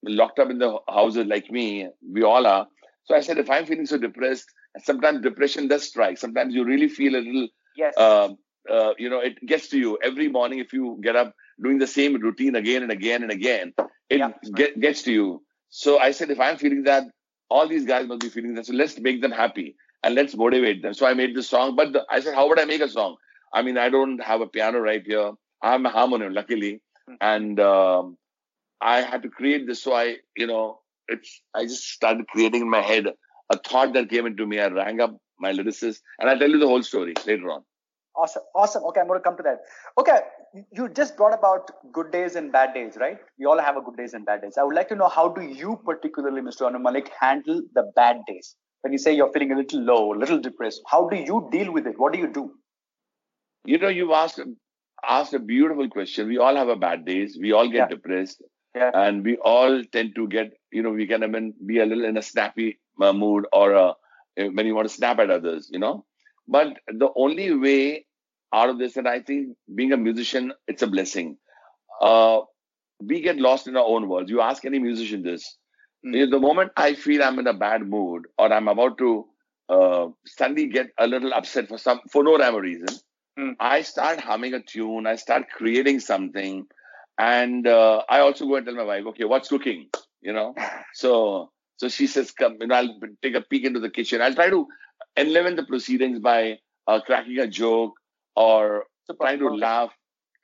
locked 0.03 0.39
up 0.39 0.49
in 0.49 0.59
the 0.59 0.77
houses 0.89 1.25
like 1.27 1.49
me, 1.51 1.87
we 2.11 2.23
all 2.23 2.45
are. 2.45 2.67
So 3.05 3.15
I 3.15 3.21
said, 3.21 3.37
if 3.37 3.49
I'm 3.49 3.65
feeling 3.65 3.85
so 3.85 3.97
depressed, 3.97 4.45
sometimes 4.83 5.21
depression 5.21 5.67
does 5.67 5.87
strike. 5.87 6.17
Sometimes 6.17 6.53
you 6.53 6.65
really 6.65 6.87
feel 6.87 7.15
a 7.15 7.21
little 7.21 7.47
yes. 7.75 7.93
Uh, 8.69 8.93
you 8.97 9.09
know, 9.09 9.19
it 9.19 9.43
gets 9.45 9.69
to 9.69 9.77
you 9.77 9.97
every 10.03 10.27
morning 10.27 10.59
if 10.59 10.73
you 10.73 10.99
get 11.01 11.15
up 11.15 11.33
doing 11.61 11.79
the 11.79 11.87
same 11.87 12.15
routine 12.15 12.55
again 12.55 12.83
and 12.83 12.91
again 12.91 13.23
and 13.23 13.31
again. 13.31 13.73
It 14.09 14.19
yeah, 14.19 14.31
get, 14.53 14.79
gets 14.79 15.03
to 15.03 15.11
you. 15.11 15.41
So 15.69 15.99
I 15.99 16.11
said, 16.11 16.29
if 16.29 16.39
I'm 16.39 16.57
feeling 16.57 16.83
that, 16.83 17.05
all 17.49 17.67
these 17.67 17.85
guys 17.85 18.07
must 18.07 18.21
be 18.21 18.29
feeling 18.29 18.55
that. 18.55 18.65
So 18.65 18.73
let's 18.73 18.99
make 18.99 19.21
them 19.21 19.31
happy 19.31 19.75
and 20.03 20.15
let's 20.15 20.35
motivate 20.35 20.81
them. 20.81 20.93
So 20.93 21.05
I 21.05 21.13
made 21.13 21.35
this 21.35 21.49
song. 21.49 21.75
But 21.75 21.93
the, 21.93 22.05
I 22.09 22.19
said, 22.19 22.35
how 22.35 22.47
would 22.47 22.59
I 22.59 22.65
make 22.65 22.81
a 22.81 22.89
song? 22.89 23.15
I 23.53 23.61
mean, 23.61 23.77
I 23.77 23.89
don't 23.89 24.21
have 24.23 24.41
a 24.41 24.47
piano 24.47 24.79
right 24.79 25.03
here. 25.05 25.31
I 25.61 25.71
have 25.71 25.83
a 25.83 25.89
harmonium, 25.89 26.33
luckily, 26.33 26.81
mm-hmm. 27.09 27.15
and 27.21 27.59
um, 27.59 28.17
I 28.81 29.01
had 29.01 29.23
to 29.23 29.29
create 29.29 29.67
this. 29.67 29.83
So 29.83 29.93
I, 29.93 30.17
you 30.35 30.47
know, 30.47 30.79
it's 31.07 31.41
I 31.53 31.63
just 31.63 31.87
started 31.89 32.27
creating 32.27 32.61
in 32.61 32.69
my 32.69 32.81
head 32.81 33.07
a 33.49 33.57
thought 33.57 33.93
that 33.93 34.09
came 34.09 34.25
into 34.25 34.45
me. 34.45 34.59
I 34.59 34.67
rang 34.67 35.01
up 35.01 35.17
my 35.39 35.51
lyricist, 35.51 35.99
and 36.19 36.29
I'll 36.29 36.39
tell 36.39 36.49
you 36.49 36.59
the 36.59 36.67
whole 36.67 36.83
story 36.83 37.13
later 37.27 37.51
on. 37.51 37.63
Awesome. 38.15 38.43
Awesome. 38.53 38.83
Okay, 38.85 38.99
I'm 38.99 39.07
going 39.07 39.19
to 39.19 39.23
come 39.23 39.37
to 39.37 39.43
that. 39.43 39.59
Okay, 39.97 40.19
you 40.71 40.89
just 40.89 41.15
brought 41.15 41.33
about 41.33 41.71
good 41.93 42.11
days 42.11 42.35
and 42.35 42.51
bad 42.51 42.73
days, 42.73 42.97
right? 42.99 43.17
We 43.39 43.45
all 43.45 43.59
have 43.59 43.77
a 43.77 43.81
good 43.81 43.95
days 43.95 44.13
and 44.13 44.25
bad 44.25 44.41
days. 44.41 44.57
I 44.57 44.63
would 44.63 44.75
like 44.75 44.89
to 44.89 44.95
know 44.95 45.07
how 45.07 45.29
do 45.29 45.41
you 45.41 45.79
particularly, 45.85 46.41
Mr. 46.41 46.65
Anu 46.65 46.79
Malik, 46.79 47.09
handle 47.19 47.61
the 47.73 47.91
bad 47.95 48.17
days? 48.27 48.55
When 48.81 48.91
you 48.91 48.99
say 48.99 49.13
you're 49.13 49.31
feeling 49.31 49.51
a 49.51 49.55
little 49.55 49.81
low, 49.81 50.13
a 50.13 50.17
little 50.17 50.39
depressed, 50.39 50.81
how 50.87 51.07
do 51.07 51.15
you 51.15 51.47
deal 51.51 51.71
with 51.71 51.87
it? 51.87 51.97
What 51.97 52.13
do 52.13 52.19
you 52.19 52.27
do? 52.27 52.51
You 53.63 53.77
know, 53.77 53.89
you've 53.89 54.11
asked 54.11 54.41
asked 55.07 55.33
a 55.33 55.39
beautiful 55.39 55.89
question. 55.89 56.27
We 56.27 56.37
all 56.37 56.55
have 56.55 56.67
a 56.67 56.75
bad 56.75 57.05
days. 57.05 57.37
We 57.39 57.51
all 57.51 57.67
get 57.67 57.75
yeah. 57.75 57.87
depressed, 57.87 58.41
yeah. 58.75 58.91
and 58.93 59.23
we 59.23 59.37
all 59.37 59.83
tend 59.91 60.15
to 60.15 60.27
get. 60.27 60.53
You 60.71 60.81
know, 60.83 60.91
we 60.91 61.07
can 61.07 61.23
even 61.23 61.53
be 61.65 61.79
a 61.79 61.85
little 61.85 62.05
in 62.05 62.17
a 62.17 62.21
snappy 62.21 62.79
uh, 62.99 63.13
mood 63.13 63.45
or 63.53 63.73
a, 63.73 63.93
when 64.35 64.65
you 64.65 64.73
want 64.73 64.87
to 64.87 64.93
snap 64.93 65.19
at 65.19 65.29
others. 65.29 65.69
You 65.71 65.79
know, 65.79 66.05
but 66.51 66.77
the 66.87 67.09
only 67.15 67.55
way 67.55 68.05
out 68.53 68.69
of 68.69 68.77
this, 68.77 68.97
and 68.97 69.07
I 69.07 69.21
think 69.21 69.55
being 69.73 69.93
a 69.93 69.97
musician, 69.97 70.51
it's 70.67 70.81
a 70.81 70.87
blessing. 70.87 71.37
Uh, 72.01 72.41
we 73.01 73.21
get 73.21 73.37
lost 73.37 73.67
in 73.67 73.77
our 73.77 73.85
own 73.85 74.09
worlds. 74.09 74.29
You 74.29 74.41
ask 74.41 74.65
any 74.65 74.77
musician 74.77 75.23
this. 75.23 75.57
Mm. 76.05 76.29
The 76.29 76.39
moment 76.39 76.71
I 76.75 76.93
feel 76.93 77.23
I'm 77.23 77.39
in 77.39 77.47
a 77.47 77.53
bad 77.53 77.87
mood 77.87 78.25
or 78.37 78.51
I'm 78.51 78.67
about 78.67 78.97
to 78.97 79.25
uh, 79.69 80.07
suddenly 80.25 80.67
get 80.67 80.87
a 80.97 81.07
little 81.07 81.33
upset 81.33 81.69
for 81.69 81.77
some 81.77 82.01
for 82.11 82.23
no 82.23 82.37
rhyme 82.37 82.55
or 82.55 82.61
reason, 82.61 82.87
mm. 83.39 83.53
I 83.59 83.83
start 83.83 84.19
humming 84.19 84.53
a 84.53 84.61
tune. 84.61 85.07
I 85.07 85.15
start 85.15 85.49
creating 85.55 86.01
something, 86.01 86.65
and 87.17 87.65
uh, 87.65 88.03
I 88.09 88.19
also 88.19 88.45
go 88.45 88.55
and 88.55 88.65
tell 88.65 88.75
my 88.75 88.83
wife, 88.83 89.05
"Okay, 89.07 89.23
what's 89.23 89.47
cooking?" 89.47 89.87
You 90.21 90.33
know. 90.33 90.53
so 90.93 91.51
so 91.77 91.87
she 91.87 92.07
says, 92.07 92.31
"Come, 92.31 92.57
you 92.59 92.67
know, 92.67 92.75
I'll 92.75 92.99
take 93.21 93.35
a 93.35 93.41
peek 93.41 93.63
into 93.63 93.79
the 93.79 93.89
kitchen. 93.89 94.21
I'll 94.21 94.35
try 94.35 94.49
to 94.49 94.67
enliven 95.17 95.55
the 95.55 95.63
proceedings 95.63 96.19
by 96.19 96.59
uh, 96.87 96.99
cracking 97.01 97.39
a 97.39 97.47
joke 97.47 97.93
or 98.35 98.85
trying 99.21 99.39
to 99.39 99.49
laugh, 99.49 99.91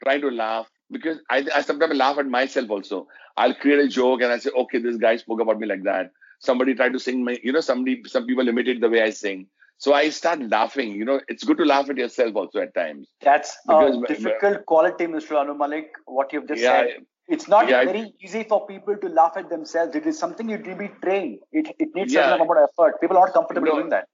trying 0.03 0.21
to 0.21 0.29
laugh 0.29 0.67
because 0.91 1.19
I, 1.29 1.45
I 1.53 1.61
sometimes 1.61 1.95
laugh 1.95 2.17
at 2.17 2.27
myself 2.27 2.69
also. 2.69 3.07
I'll 3.37 3.53
create 3.53 3.79
a 3.79 3.87
joke 3.87 4.21
and 4.21 4.31
I 4.31 4.37
say, 4.39 4.49
okay, 4.57 4.79
this 4.79 4.97
guy 4.97 5.17
spoke 5.17 5.41
about 5.41 5.59
me 5.59 5.67
like 5.67 5.83
that. 5.83 6.11
Somebody 6.39 6.75
tried 6.75 6.93
to 6.93 6.99
sing 6.99 7.23
my, 7.23 7.37
you 7.43 7.51
know, 7.51 7.61
somebody, 7.61 8.03
some 8.05 8.25
people 8.25 8.47
imitate 8.47 8.81
the 8.81 8.89
way 8.89 9.01
I 9.01 9.09
sing. 9.09 9.47
So 9.79 9.93
I 9.93 10.09
start 10.09 10.39
laughing. 10.41 10.91
You 10.91 11.05
know, 11.05 11.21
it's 11.27 11.43
good 11.43 11.57
to 11.57 11.65
laugh 11.65 11.89
at 11.89 11.97
yourself 11.97 12.35
also 12.35 12.59
at 12.59 12.73
times. 12.73 13.07
That's 13.21 13.55
because, 13.67 13.95
a 13.97 14.07
difficult 14.07 14.65
quality, 14.65 15.05
Mr. 15.05 15.37
Anu 15.39 15.53
Malik. 15.53 15.91
What 16.05 16.33
you've 16.33 16.47
just 16.47 16.61
yeah, 16.61 16.81
said. 16.81 17.05
It's 17.27 17.47
not 17.47 17.69
Yeah, 17.69 17.79
I- 17.79 17.85
very 17.85 18.13
easy 18.23 18.43
for 18.43 18.65
people 18.65 18.97
to 18.97 19.09
laugh 19.09 19.33
at 19.35 19.49
themselves. 19.49 19.95
It 19.95 20.07
is 20.07 20.17
something 20.17 20.49
you 20.49 20.57
need 20.57 20.65
to 20.65 20.75
be 20.75 20.89
trained. 21.03 21.39
It, 21.51 21.67
it 21.77 21.89
needs 21.93 22.13
Yeah. 22.13 22.23
certain 22.29 22.41
amount 22.41 22.59
of 22.59 22.69
effort. 22.71 22.99
People 23.01 23.17
are 23.17 23.25
not 23.25 23.33
comfortable 23.33 23.67
No. 23.67 23.75
doing 23.75 23.89
that. 23.89 24.07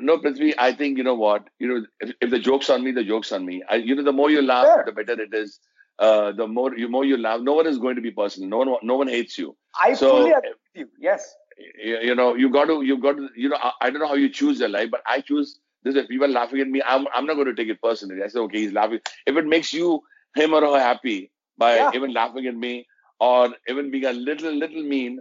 No, 0.00 0.18
Prithvi, 0.18 0.54
I 0.58 0.72
think 0.72 0.98
you 0.98 1.04
know 1.04 1.14
what. 1.14 1.48
You 1.58 1.68
know, 1.68 1.86
if, 2.00 2.14
if 2.20 2.30
the 2.30 2.38
joke's 2.38 2.68
on 2.70 2.84
me, 2.84 2.92
the 2.92 3.04
joke's 3.04 3.32
on 3.32 3.44
me. 3.46 3.62
I, 3.68 3.76
you 3.76 3.94
know, 3.94 4.02
the 4.02 4.12
more 4.12 4.30
you 4.30 4.42
laugh, 4.42 4.66
Sure. 4.66 4.84
the 4.86 4.92
better 4.92 5.20
it 5.20 5.32
is. 5.34 5.58
Uh, 5.98 6.32
the 6.32 6.46
more 6.46 6.76
you 6.76 6.88
more 6.88 7.04
you 7.04 7.16
laugh, 7.16 7.40
no 7.40 7.54
one 7.54 7.66
is 7.66 7.78
going 7.78 7.96
to 7.96 8.02
be 8.02 8.10
personal. 8.10 8.48
No 8.50 8.58
one, 8.58 8.78
no 8.82 8.96
one 8.96 9.08
hates 9.08 9.38
you. 9.38 9.56
I 9.80 9.94
So- 9.94 10.10
fully 10.10 10.30
agree 10.32 10.50
with 10.50 10.58
you. 10.74 10.88
Yes. 11.00 11.34
you, 11.82 11.98
you 12.08 12.14
know 12.14 12.34
you 12.34 12.50
got 12.50 12.66
to 12.66 12.82
you 12.82 12.98
got 12.98 13.16
to 13.16 13.28
you 13.34 13.48
know 13.48 13.56
I, 13.56 13.70
I 13.80 13.90
don't 13.90 14.00
know 14.00 14.08
how 14.08 14.14
you 14.22 14.28
choose 14.28 14.58
your 14.60 14.68
life 14.68 14.90
but 14.94 15.00
i 15.06 15.22
choose 15.28 15.58
this 15.84 15.94
way 15.94 16.02
people 16.06 16.26
are 16.26 16.34
laughing 16.34 16.60
at 16.64 16.68
me 16.68 16.82
i'm, 16.86 17.06
I'm 17.14 17.24
not 17.24 17.34
going 17.38 17.46
to 17.46 17.54
take 17.60 17.70
it 17.74 17.80
personally 17.86 18.22
i 18.22 18.28
say 18.28 18.40
okay 18.40 18.58
he's 18.64 18.74
laughing 18.74 19.00
if 19.26 19.36
it 19.42 19.46
makes 19.46 19.72
you 19.72 20.02
him 20.34 20.52
or 20.52 20.60
her 20.60 20.78
happy 20.78 21.30
by 21.56 21.70
Yeah. 21.76 21.90
even 21.94 22.12
laughing 22.12 22.46
at 22.52 22.54
me 22.66 22.74
or 23.20 23.54
even 23.70 23.90
being 23.90 24.04
a 24.04 24.12
little 24.12 24.52
little 24.64 24.82
mean 24.82 25.18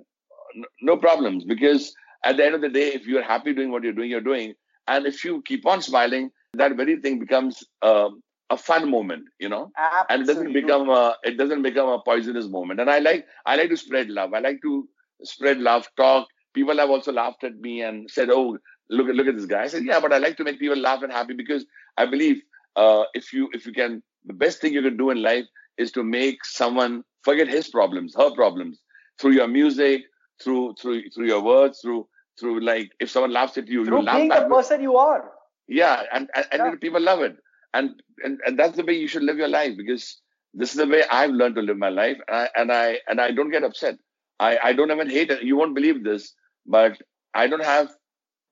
no 0.82 0.98
problems 0.98 1.46
because 1.46 1.94
at 2.26 2.38
the 2.38 2.46
end 2.46 2.56
of 2.56 2.62
the 2.62 2.70
day 2.70 2.88
if 2.94 3.06
you're 3.06 3.24
happy 3.24 3.54
doing 3.54 3.72
what 3.72 3.84
you're 3.84 3.94
doing 3.94 4.10
you're 4.10 4.22
doing. 4.22 4.54
And 4.88 5.06
if 5.08 5.24
you 5.24 5.42
keep 5.42 5.66
on 5.66 5.82
smiling 5.82 6.32
that 6.54 6.76
very 6.76 6.98
thing 7.02 7.20
becomes 7.20 7.64
um, 7.82 8.22
a 8.50 8.58
fun 8.58 8.90
moment 8.90 9.26
you 9.40 9.50
know? 9.50 9.72
And 10.10 10.24
it 10.24 10.28
doesn't 10.28 10.54
become 10.54 10.90
a 10.90 11.16
it 11.24 11.38
doesn't 11.38 11.62
become 11.62 11.90
a 11.90 12.00
poisonous 12.00 12.48
moment. 12.48 12.80
And 12.80 12.90
i 12.90 13.00
like 13.00 13.26
i 13.46 13.56
like 13.56 13.70
to 13.70 13.78
spread 13.78 14.10
love. 14.10 14.34
I 14.34 14.40
like 14.40 14.62
to 14.64 14.88
spread 15.24 15.60
love 15.60 15.88
talk. 15.98 16.28
People 16.54 16.78
have 16.78 16.90
also 16.90 17.12
laughed 17.12 17.44
at 17.44 17.56
me 17.60 17.82
and 17.82 18.10
said 18.10 18.30
oh 18.30 18.58
look 18.90 19.10
at 19.10 19.16
look 19.16 19.28
at 19.28 19.36
this 19.36 19.46
guy. 19.46 19.64
I 19.64 19.68
said 19.68 19.86
yeah 19.86 20.00
but 20.00 20.14
i 20.14 20.18
like 20.18 20.38
to 20.38 20.44
make 20.44 20.60
people 20.60 20.78
laugh 20.78 21.02
and 21.04 21.12
happy 21.12 21.34
because 21.34 21.66
i 21.98 22.06
believe 22.06 22.42
uh, 22.76 23.04
if 23.14 23.32
you 23.34 23.50
if 23.54 23.66
you 23.66 23.74
can 23.74 24.04
the 24.26 24.34
best 24.34 24.60
thing 24.62 24.74
you 24.74 24.82
can 24.82 24.98
do 24.98 25.10
in 25.10 25.22
life 25.22 25.46
is 25.78 25.92
to 25.92 26.04
make 26.04 26.44
someone 26.46 27.04
forget 27.24 27.48
his 27.48 27.70
problems 27.70 28.14
her 28.16 28.32
problems 28.36 28.80
through 29.20 29.32
your 29.32 29.48
music 29.48 30.04
through 30.42 30.74
through 30.80 31.10
through 31.14 31.28
your 31.28 31.42
words 31.42 31.80
through 31.82 32.08
through 32.40 32.60
like 32.62 32.92
if 33.00 33.10
someone 33.10 33.32
laughs 33.34 33.58
at 33.58 33.68
you 33.68 33.86
you 33.86 33.86
Through 33.86 34.02
laugh 34.04 34.18
being 34.18 34.30
the 34.30 34.42
person 34.50 34.82
you 34.82 34.98
are. 34.98 35.32
yeah 35.68 36.04
and 36.14 36.30
and, 36.36 36.46
and 36.52 36.82
people 36.82 37.02
love 37.02 37.22
it. 37.22 37.38
And, 37.74 38.02
and 38.24 38.40
and 38.46 38.58
that's 38.60 38.78
the 38.78 38.84
way 38.86 38.94
you 38.94 39.08
should 39.08 39.24
live 39.24 39.38
your 39.38 39.50
life 39.50 39.74
because 39.78 40.22
this 40.54 40.72
is 40.72 40.78
the 40.78 40.88
way 40.88 41.04
i've 41.12 41.32
learned 41.32 41.56
to 41.56 41.62
live 41.62 41.78
my 41.78 41.90
life 41.90 42.18
and 42.28 42.38
i 42.38 42.50
and 42.56 42.72
i, 42.72 43.00
and 43.10 43.22
I 43.22 43.32
don't 43.32 43.52
get 43.52 43.64
upset. 43.64 43.96
I 44.40 44.58
i 44.64 44.74
don't 44.74 44.92
even 44.92 45.10
hate 45.10 45.32
it. 45.32 45.44
You 45.44 45.58
won't 45.58 45.76
believe 45.76 46.04
this 46.04 46.34
but 46.66 47.02
i 47.34 47.48
don't 47.48 47.64
have 47.64 47.90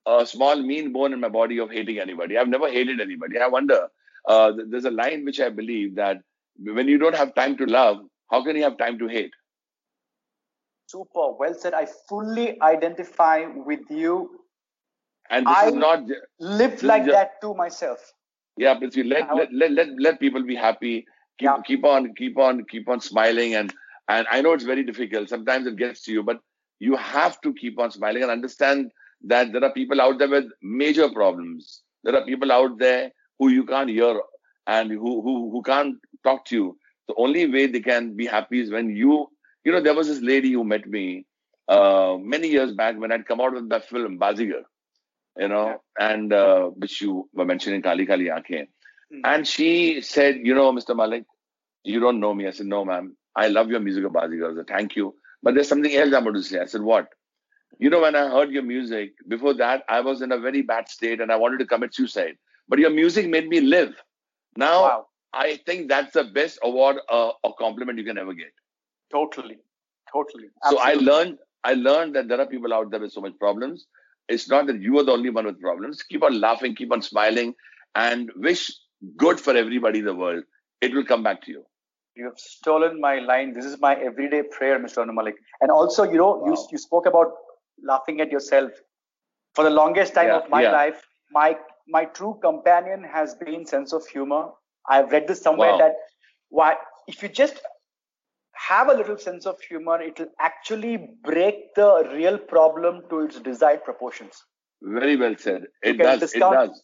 a 0.05 0.25
small 0.25 0.61
mean 0.61 0.91
bone 0.93 1.13
in 1.13 1.19
my 1.19 1.29
body 1.29 1.59
of 1.59 1.71
hating 1.71 1.99
anybody. 1.99 2.37
I've 2.37 2.47
never 2.49 2.69
hated 2.69 2.99
anybody. 3.01 3.39
I 3.39 3.47
wonder 3.47 3.87
uh, 4.27 4.51
there's 4.69 4.85
a 4.85 4.91
line 4.91 5.25
which 5.25 5.39
i 5.39 5.49
believe 5.49 5.95
that 5.95 6.17
when 6.79 6.87
you 6.87 6.97
don't 6.97 7.15
have 7.15 7.33
time 7.35 7.57
to 7.57 7.65
love 7.65 7.97
how 8.31 8.43
can 8.43 8.55
you 8.55 8.63
have 8.63 8.77
time 8.77 8.97
to 8.99 9.07
hate 9.07 9.31
Super. 10.93 11.27
Well 11.41 11.53
said. 11.55 11.73
I 11.73 11.85
fully 12.09 12.61
identify 12.61 13.45
with 13.71 13.89
you. 13.89 14.15
and 15.35 15.47
this 15.47 15.63
is 15.67 15.73
I- 15.73 15.83
not 15.83 16.03
Lived 16.39 16.83
like 16.83 17.01
is 17.03 17.07
ju- 17.07 17.11
that 17.13 17.41
too 17.41 17.53
myself. 17.61 18.01
Yeah, 18.63 18.75
but 18.79 18.95
you 18.95 19.03
let, 19.03 19.27
let, 19.35 19.51
let, 19.61 19.71
let, 19.71 19.87
let 20.05 20.19
people 20.19 20.43
be 20.49 20.55
happy. 20.55 20.95
Keep, 21.39 21.45
Yeah. 21.47 21.61
keep 21.69 21.83
on, 21.91 22.13
keep 22.19 22.37
on, 22.37 22.63
keep 22.73 22.87
on 22.95 22.99
smiling. 23.01 23.55
And, 23.55 23.73
and 24.07 24.27
I 24.29 24.41
know 24.41 24.53
it's 24.53 24.63
very 24.71 24.83
difficult. 24.83 25.29
Sometimes 25.29 25.65
it 25.65 25.75
gets 25.77 26.03
to 26.03 26.11
you, 26.11 26.21
but 26.21 26.37
you 26.79 26.95
have 26.95 27.41
to 27.41 27.53
keep 27.61 27.79
on 27.79 27.89
smiling 27.89 28.21
and 28.21 28.31
understand 28.31 28.91
that 29.33 29.51
there 29.53 29.63
are 29.63 29.73
people 29.73 29.99
out 30.01 30.19
there 30.19 30.29
with 30.29 30.45
major 30.61 31.09
problems. 31.09 31.81
There 32.03 32.15
are 32.15 32.25
people 32.25 32.51
out 32.51 32.77
there 32.77 33.11
who 33.39 33.49
you 33.49 33.65
can't 33.65 33.89
hear 33.89 34.21
and 34.67 34.91
who, 34.91 35.21
who, 35.23 35.49
who 35.51 35.63
can't 35.63 35.95
talk 36.23 36.45
to 36.51 36.55
you. 36.55 36.77
The 37.07 37.15
only 37.17 37.47
way 37.49 37.65
they 37.67 37.81
can 37.81 38.15
be 38.15 38.27
happy 38.27 38.61
is 38.61 38.71
when 38.71 38.95
you, 38.95 39.29
you 39.63 39.71
know, 39.71 39.81
there 39.81 39.93
was 39.93 40.07
this 40.07 40.21
lady 40.21 40.51
who 40.51 40.63
met 40.63 40.87
me 40.87 41.25
uh, 41.67 42.17
many 42.19 42.49
years 42.49 42.71
back 42.73 42.97
when 42.99 43.11
I'd 43.11 43.25
come 43.27 43.41
out 43.41 43.53
with 43.53 43.69
that 43.69 43.87
film, 43.89 44.19
Bazigar, 44.19 44.63
you 45.37 45.47
know, 45.47 45.81
and 45.99 46.33
uh, 46.33 46.65
which 46.67 47.01
you 47.01 47.29
were 47.33 47.45
mentioning, 47.45 47.81
Kali 47.81 48.05
Kali 48.05 48.25
Aankhein. 48.25 48.67
Hmm. 49.11 49.19
And 49.23 49.47
she 49.47 50.01
said, 50.01 50.39
you 50.43 50.53
know, 50.55 50.71
Mr. 50.73 50.95
Malik, 50.95 51.25
you 51.83 51.99
don't 51.99 52.19
know 52.19 52.33
me. 52.33 52.47
I 52.47 52.51
said, 52.51 52.67
no, 52.67 52.85
ma'am. 52.85 53.15
I 53.35 53.47
love 53.47 53.69
your 53.69 53.79
music 53.79 54.03
of 54.05 54.11
Bazigar. 54.13 54.51
I 54.53 54.55
said, 54.57 54.67
thank 54.67 54.95
you. 54.95 55.15
But 55.41 55.55
there's 55.55 55.67
something 55.67 55.93
else 55.93 56.13
I'm 56.13 56.23
going 56.23 56.35
to 56.35 56.43
say. 56.43 56.59
I 56.59 56.65
said, 56.65 56.81
what? 56.81 57.07
You 57.79 57.89
know, 57.89 58.01
when 58.01 58.15
I 58.15 58.29
heard 58.29 58.51
your 58.51 58.63
music, 58.63 59.13
before 59.27 59.53
that, 59.55 59.83
I 59.89 60.01
was 60.01 60.21
in 60.21 60.31
a 60.31 60.37
very 60.39 60.61
bad 60.61 60.87
state 60.89 61.19
and 61.19 61.31
I 61.31 61.35
wanted 61.35 61.59
to 61.59 61.65
commit 61.65 61.93
suicide. 61.95 62.37
But 62.69 62.79
your 62.79 62.91
music 62.91 63.27
made 63.27 63.47
me 63.49 63.59
live. 63.61 63.95
Now, 64.55 64.83
Wow. 64.83 65.07
I 65.33 65.57
think 65.65 65.89
that's 65.89 66.13
the 66.13 66.23
best 66.25 66.59
award 66.63 66.97
uh, 67.09 67.31
or 67.43 67.55
compliment 67.55 67.97
you 67.97 68.05
can 68.05 68.17
ever 68.19 68.33
get. 68.33 68.53
Totally. 69.13 69.57
Totally. 70.11 70.47
So 70.69 70.79
I 70.79 70.93
learned, 70.95 71.37
I 71.63 71.73
learned 71.75 72.15
that 72.15 72.27
there 72.27 72.39
are 72.41 72.45
people 72.47 72.73
out 72.73 72.91
there 72.91 72.99
with 72.99 73.11
so 73.13 73.21
much 73.21 73.37
problems. 73.39 73.85
It's 74.29 74.49
not 74.49 74.67
that 74.67 74.81
you 74.81 74.99
are 74.99 75.03
the 75.03 75.11
only 75.11 75.29
one 75.29 75.45
with 75.45 75.59
problems. 75.61 76.03
Keep 76.03 76.23
on 76.23 76.39
laughing, 76.39 76.75
keep 76.75 76.91
on 76.91 77.01
smiling, 77.01 77.55
and 77.95 78.31
wish 78.35 78.71
good 79.17 79.39
for 79.39 79.55
everybody 79.55 79.99
in 79.99 80.05
the 80.05 80.15
world. 80.15 80.43
It 80.81 80.93
will 80.93 81.05
come 81.05 81.23
back 81.23 81.41
to 81.43 81.51
you. 81.51 81.65
You 82.15 82.25
have 82.25 82.37
stolen 82.37 82.99
my 83.01 83.19
line. 83.19 83.53
This 83.53 83.65
is 83.65 83.79
my 83.79 83.95
everyday 83.95 84.43
prayer, 84.43 84.79
Mr. 84.79 84.99
Anu 85.01 85.13
Malik. 85.13 85.35
And 85.61 85.71
also, 85.71 86.03
you 86.03 86.17
know, 86.17 86.45
you, 86.45 86.55
you 86.71 86.77
spoke 86.77 87.05
about 87.07 87.31
laughing 87.83 88.21
at 88.21 88.31
yourself. 88.31 88.71
For 89.55 89.63
the 89.63 89.69
longest 89.71 90.13
time 90.15 90.27
Yeah, 90.27 90.37
of 90.37 90.49
my 90.49 90.63
yeah. 90.63 90.71
life, 90.71 91.01
my 91.31 91.57
my 91.87 92.05
true 92.05 92.39
companion 92.41 93.03
has 93.03 93.35
been 93.35 93.65
sense 93.65 93.93
of 93.93 94.05
humor. 94.07 94.49
I've 94.89 95.11
read 95.11 95.27
this 95.27 95.41
somewhere 95.41 95.71
Wow. 95.71 95.77
that 95.79 95.95
why 96.49 96.75
if 97.07 97.21
you 97.23 97.29
just 97.29 97.61
have 98.69 98.89
a 98.89 98.93
little 98.93 99.17
sense 99.17 99.45
of 99.45 99.59
humor, 99.61 100.01
it 100.01 100.19
will 100.19 100.31
actually 100.39 100.97
break 101.23 101.73
the 101.75 102.09
real 102.13 102.37
problem 102.37 103.01
to 103.09 103.21
its 103.21 103.39
desired 103.39 103.83
proportions. 103.83 104.43
Very 104.81 105.15
well 105.15 105.35
said. 105.37 105.63
It 105.81 105.97
does. 105.97 106.19
discount- 106.21 106.53
It 106.55 106.67
does. 106.67 106.83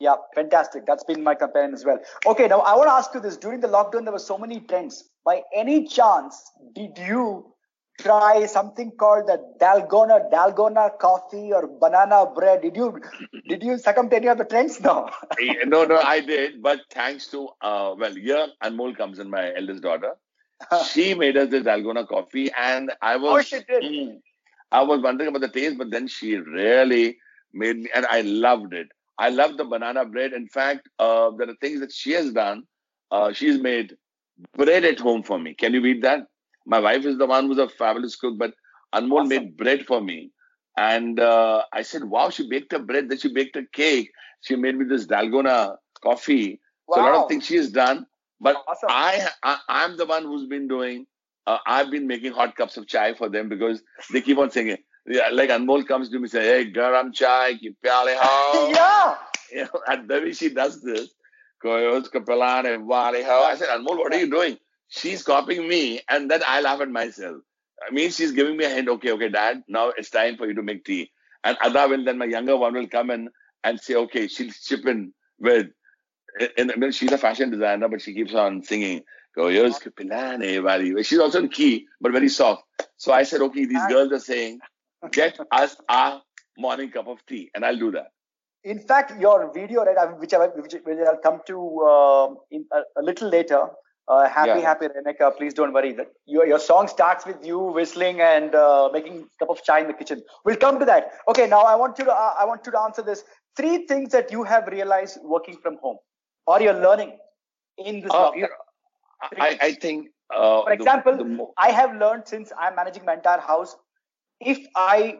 Yeah, 0.00 0.16
fantastic. 0.34 0.84
That's 0.86 1.04
been 1.04 1.22
my 1.22 1.34
companion 1.36 1.74
as 1.74 1.84
well. 1.84 1.98
Okay, 2.26 2.48
now 2.48 2.60
I 2.60 2.74
want 2.76 2.88
to 2.88 2.92
ask 2.92 3.14
you 3.14 3.20
this. 3.20 3.36
During 3.36 3.60
the 3.60 3.68
lockdown, 3.68 4.02
there 4.04 4.12
were 4.12 4.18
so 4.18 4.36
many 4.36 4.60
trends. 4.60 5.08
By 5.24 5.42
any 5.54 5.86
chance, 5.86 6.42
did 6.74 6.98
you 6.98 7.54
try 8.00 8.46
something 8.46 8.90
called 9.02 9.28
the 9.28 9.36
Dalgona 9.60 10.16
Dalgona 10.32 10.98
coffee 10.98 11.52
or 11.52 11.68
banana 11.68 12.26
bread? 12.38 12.62
Did 12.62 12.76
you 12.76 13.00
did 13.48 13.62
you 13.62 13.78
succumb 13.78 14.10
to 14.10 14.16
any 14.16 14.26
of 14.34 14.38
the 14.38 14.44
trends? 14.44 14.80
No. 14.80 15.08
No, 15.76 15.84
no, 15.84 15.98
I 15.98 16.18
did. 16.20 16.60
But 16.62 16.80
thanks 16.90 17.28
to, 17.28 17.48
uh, 17.60 17.94
well, 17.96 18.14
here 18.14 18.48
Anmol 18.62 18.96
comes 18.96 19.18
in, 19.20 19.30
my 19.30 19.54
eldest 19.54 19.82
daughter. 19.82 20.12
she 20.90 21.14
made 21.14 21.36
us 21.36 21.50
this 21.50 21.64
Dalgona 21.64 22.06
coffee, 22.06 22.50
and 22.56 22.92
I 23.00 23.16
was. 23.16 23.32
Oh, 23.32 23.42
she 23.42 23.64
did. 23.64 23.82
Mm, 23.82 24.20
I 24.70 24.82
was 24.82 25.00
wondering 25.02 25.28
about 25.28 25.42
the 25.42 25.48
taste, 25.48 25.78
but 25.78 25.90
then 25.90 26.06
she 26.06 26.36
really 26.36 27.18
made 27.52 27.76
me, 27.78 27.90
and 27.94 28.06
I 28.06 28.22
loved 28.22 28.72
it. 28.72 28.88
I 29.18 29.28
love 29.28 29.56
the 29.56 29.64
banana 29.64 30.04
bread. 30.04 30.32
In 30.32 30.48
fact, 30.48 30.88
uh, 30.98 31.30
there 31.38 31.48
are 31.48 31.56
things 31.60 31.80
that 31.80 31.92
she 31.92 32.12
has 32.12 32.32
done. 32.32 32.64
Uh, 33.10 33.32
she's 33.32 33.60
made 33.60 33.96
bread 34.56 34.84
at 34.84 34.98
home 34.98 35.22
for 35.22 35.38
me. 35.38 35.54
Can 35.54 35.74
you 35.74 35.82
beat 35.82 36.02
that? 36.02 36.26
My 36.66 36.78
wife 36.80 37.04
is 37.04 37.18
the 37.18 37.26
one 37.26 37.46
who's 37.46 37.58
a 37.58 37.68
fabulous 37.68 38.16
cook, 38.16 38.38
but 38.38 38.54
Anmol 38.94 39.20
Awesome. 39.20 39.28
made 39.28 39.56
bread 39.56 39.86
for 39.86 40.00
me. 40.00 40.30
And 40.76 41.20
uh, 41.20 41.62
I 41.72 41.82
said, 41.82 42.04
wow, 42.04 42.30
she 42.30 42.48
baked 42.48 42.72
a 42.72 42.78
bread, 42.78 43.08
then 43.10 43.18
she 43.18 43.32
baked 43.32 43.56
a 43.56 43.64
cake. 43.72 44.10
She 44.40 44.56
made 44.56 44.76
me 44.76 44.86
this 44.86 45.06
Dalgona 45.06 45.76
coffee. 46.02 46.60
So 46.90 47.00
a 47.00 47.02
lot 47.02 47.14
of 47.14 47.28
things 47.28 47.46
she 47.46 47.56
has 47.56 47.70
done. 47.70 48.06
But 48.42 48.56
Awesome. 48.66 48.88
I, 48.90 49.28
I, 49.42 49.58
I'm 49.68 49.96
the 49.96 50.04
one 50.04 50.24
who's 50.24 50.46
been 50.46 50.66
doing, 50.68 51.06
uh, 51.46 51.58
I've 51.64 51.90
been 51.90 52.08
making 52.08 52.32
hot 52.32 52.56
cups 52.56 52.76
of 52.76 52.88
chai 52.88 53.14
for 53.14 53.28
them 53.28 53.48
because 53.48 53.82
they 54.12 54.20
keep 54.20 54.36
on 54.38 54.50
singing. 54.50 54.78
Yeah, 55.06 55.28
like 55.32 55.50
Anmol 55.50 55.86
comes 55.86 56.08
to 56.10 56.16
me 56.16 56.22
and 56.24 56.30
say, 56.30 56.44
hey, 56.44 56.72
garam 56.72 57.14
chai 57.14 57.54
ki 57.54 57.74
pyale 57.84 58.16
ho. 58.18 58.70
yeah. 58.74 59.16
You 59.52 59.64
know, 59.64 59.82
and 59.86 60.08
the 60.08 60.14
way 60.14 60.32
she 60.32 60.48
does 60.48 60.80
this, 60.80 61.10
"Koyos 61.62 62.10
ka 62.10 62.20
pilane 62.20 62.86
wale 62.86 63.22
ho." 63.22 63.42
I 63.42 63.54
said, 63.54 63.68
Anmol, 63.68 63.98
what 63.98 64.14
are 64.14 64.18
you 64.18 64.30
doing? 64.30 64.56
She's 64.88 65.22
copying 65.22 65.68
me, 65.68 66.00
and 66.08 66.30
then 66.30 66.40
I 66.46 66.62
laugh 66.62 66.80
at 66.80 66.88
myself. 66.88 67.42
I 67.86 67.92
mean, 67.92 68.10
she's 68.10 68.32
giving 68.32 68.56
me 68.56 68.64
a 68.64 68.70
hint. 68.70 68.88
Okay, 68.88 69.12
okay, 69.12 69.28
Dad, 69.28 69.62
now 69.68 69.90
it's 69.90 70.08
time 70.08 70.38
for 70.38 70.46
you 70.46 70.54
to 70.54 70.62
make 70.62 70.86
tea. 70.86 71.10
And 71.44 71.58
Ada 71.62 71.86
will 71.88 72.02
then 72.04 72.16
my 72.16 72.24
younger 72.24 72.56
one 72.56 72.72
will 72.72 72.88
come 72.88 73.10
in 73.10 73.28
and 73.62 73.78
say, 73.78 73.94
okay, 73.94 74.26
she'll 74.28 74.52
chip 74.52 74.86
in 74.86 75.12
with. 75.38 75.66
And, 76.40 76.70
and 76.70 76.82
then 76.82 76.92
she's 76.92 77.12
a 77.12 77.18
fashion 77.18 77.50
designer, 77.50 77.88
but 77.88 78.00
she 78.00 78.14
keeps 78.14 78.34
on 78.34 78.62
singing. 78.62 79.02
"Koyos 79.36 79.80
ka 79.80 79.90
pilane 79.90 80.62
wale." 80.62 81.02
She's 81.02 81.18
also 81.18 81.38
in 81.40 81.48
key, 81.48 81.86
but 82.00 82.12
very 82.12 82.28
soft. 82.28 82.62
So 82.96 83.12
I 83.12 83.22
said, 83.22 83.40
okay, 83.40 83.64
these 83.64 83.86
girls 83.88 84.12
are 84.12 84.18
saying, 84.20 84.60
get 85.10 85.38
us 85.52 85.76
a 85.88 86.20
morning 86.58 86.90
cup 86.90 87.08
of 87.08 87.24
tea, 87.26 87.50
and 87.54 87.64
I'll 87.64 87.78
do 87.78 87.90
that. 87.92 88.08
In 88.64 88.78
fact, 88.78 89.18
your 89.20 89.52
video, 89.52 89.84
right, 89.84 90.18
which, 90.20 90.32
I, 90.34 90.46
which, 90.46 90.74
which 90.84 90.98
I'll 91.06 91.16
come 91.18 91.40
to 91.46 91.58
um 91.92 92.36
in 92.50 92.64
a, 92.72 92.82
a 93.00 93.02
little 93.02 93.28
later. 93.28 93.62
Uh, 94.08 94.28
happy, 94.28 94.48
Yeah. 94.48 94.60
happy 94.60 94.86
Rehne 94.88 95.16
Ka, 95.16 95.30
please 95.30 95.54
don't 95.54 95.72
worry. 95.72 95.92
That 95.92 96.08
your, 96.26 96.44
your 96.46 96.58
song 96.58 96.88
starts 96.88 97.24
with 97.24 97.44
you 97.46 97.58
whistling 97.58 98.20
and 98.20 98.54
uh, 98.54 98.90
making 98.92 99.18
a 99.22 99.38
cup 99.38 99.50
of 99.50 99.62
chai 99.64 99.80
in 99.80 99.86
the 99.86 99.94
kitchen. 99.94 100.22
We'll 100.44 100.56
come 100.56 100.78
to 100.80 100.84
that. 100.86 101.12
Okay, 101.28 101.46
now 101.46 101.60
I 101.62 101.76
want 101.76 101.98
you 101.98 102.04
to 102.06 102.12
uh, 102.12 102.34
I 102.38 102.44
want 102.44 102.66
you 102.66 102.72
to 102.72 102.80
answer 102.80 103.02
this. 103.02 103.24
Three 103.56 103.86
things 103.86 104.10
that 104.12 104.32
you 104.32 104.42
have 104.44 104.66
realized 104.66 105.18
working 105.22 105.56
from 105.62 105.76
home, 105.82 105.98
or 106.46 106.60
you're 106.60 106.80
learning 106.80 107.18
in 107.78 108.00
this 108.00 108.10
Uh. 108.10 108.30
I, 109.38 109.56
I 109.60 109.72
think 109.74 110.08
uh, 110.34 110.62
For 110.64 110.72
example, 110.72 111.16
the, 111.16 111.24
the 111.24 111.46
I 111.56 111.70
have 111.70 111.94
learned 111.96 112.26
since 112.26 112.52
I'm 112.58 112.74
managing 112.74 113.04
my 113.04 113.14
entire 113.14 113.40
house, 113.40 113.76
if 114.40 114.58
I 114.74 115.18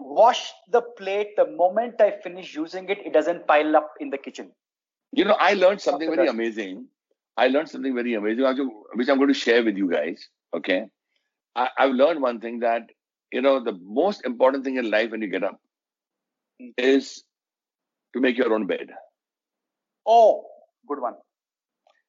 wash 0.00 0.52
the 0.70 0.80
plate 0.80 1.36
the 1.36 1.46
moment 1.46 2.00
I 2.00 2.12
finish 2.22 2.54
using 2.54 2.88
it, 2.88 2.98
it 3.04 3.12
doesn't 3.12 3.46
pile 3.46 3.76
up 3.76 3.90
in 4.00 4.10
the 4.10 4.18
kitchen. 4.18 4.52
you 5.12 5.24
know, 5.24 5.36
I 5.38 5.52
learned 5.54 5.80
something 5.80 6.14
very 6.14 6.28
amazing. 6.28 6.86
I 7.36 7.48
learned 7.48 7.68
something 7.68 7.94
very 7.94 8.14
amazing, 8.14 8.44
which 8.94 9.08
I'm- 9.08 9.18
going 9.18 9.28
to 9.28 9.34
share 9.34 9.62
with 9.64 9.76
you 9.76 9.90
guys. 9.90 10.28
Okay, 10.54 10.86
I, 11.54 11.68
I've 11.78 11.92
learned 11.92 12.22
one 12.22 12.40
thing 12.40 12.60
that 12.60 12.90
you 13.32 13.42
know 13.42 13.62
the 13.62 13.78
most 14.00 14.24
important 14.24 14.64
thing 14.64 14.76
in 14.76 14.90
life 14.90 15.10
when 15.10 15.22
you 15.22 15.28
get 15.28 15.44
up 15.44 15.60
Mm. 16.60 16.72
is 16.76 17.22
to 18.14 18.20
make 18.20 18.36
your 18.36 18.52
own 18.52 18.66
bed. 18.66 18.88
Oh, 20.08 20.46
good 20.88 21.00
one. 21.00 21.14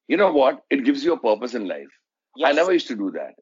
You 0.08 0.16
know 0.16 0.32
what? 0.32 0.62
It 0.70 0.84
gives 0.84 1.04
you 1.04 1.12
a 1.12 1.18
purpose 1.20 1.54
in 1.54 1.68
life. 1.68 1.88
I 2.44 2.52
never 2.52 2.72
used 2.72 2.88
to 2.88 2.96
do 2.96 3.10
that. 3.12 3.34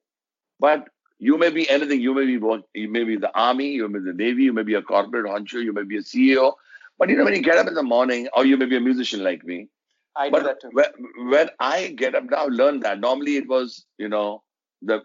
But 0.61 0.89
you 1.19 1.39
may 1.39 1.51
be 1.51 1.69
anything. 1.71 2.01
You 2.01 2.15
may 2.15 2.27
be 2.27 2.33
you 2.75 2.89
may 2.91 3.05
be 3.05 3.17
the 3.17 3.31
army, 3.39 3.71
you 3.73 3.89
may 3.89 4.01
be 4.01 4.05
the 4.07 4.15
navy, 4.15 4.45
you 4.45 4.53
may 4.53 4.63
be 4.63 4.75
a 4.75 4.83
corporate 4.83 5.27
honcho, 5.27 5.63
you 5.63 5.73
may 5.73 5.85
be 5.85 5.97
a 5.99 6.01
CEO. 6.03 6.55
But 6.99 7.11
you 7.11 7.17
know, 7.17 7.25
when 7.25 7.35
you 7.35 7.43
get 7.43 7.59
up 7.59 7.69
in 7.69 7.75
the 7.75 7.83
morning, 7.83 8.29
or 8.35 8.45
you 8.45 8.57
may 8.57 8.67
be 8.67 8.77
a 8.77 8.81
musician 8.81 9.23
like 9.25 9.45
me. 9.45 9.69
I 10.17 10.27
do 10.29 10.33
But 10.33 10.45
that 10.45 10.61
too. 10.61 10.71
when, 10.73 11.31
when 11.31 11.51
I 11.61 11.89
get 11.89 12.15
up 12.17 12.25
now, 12.31 12.47
I've 12.47 12.53
learned 12.53 12.83
that. 12.83 12.99
Normally 13.01 13.37
it 13.37 13.49
was, 13.49 13.85
you 13.99 14.09
know, 14.09 14.43
the 14.83 15.03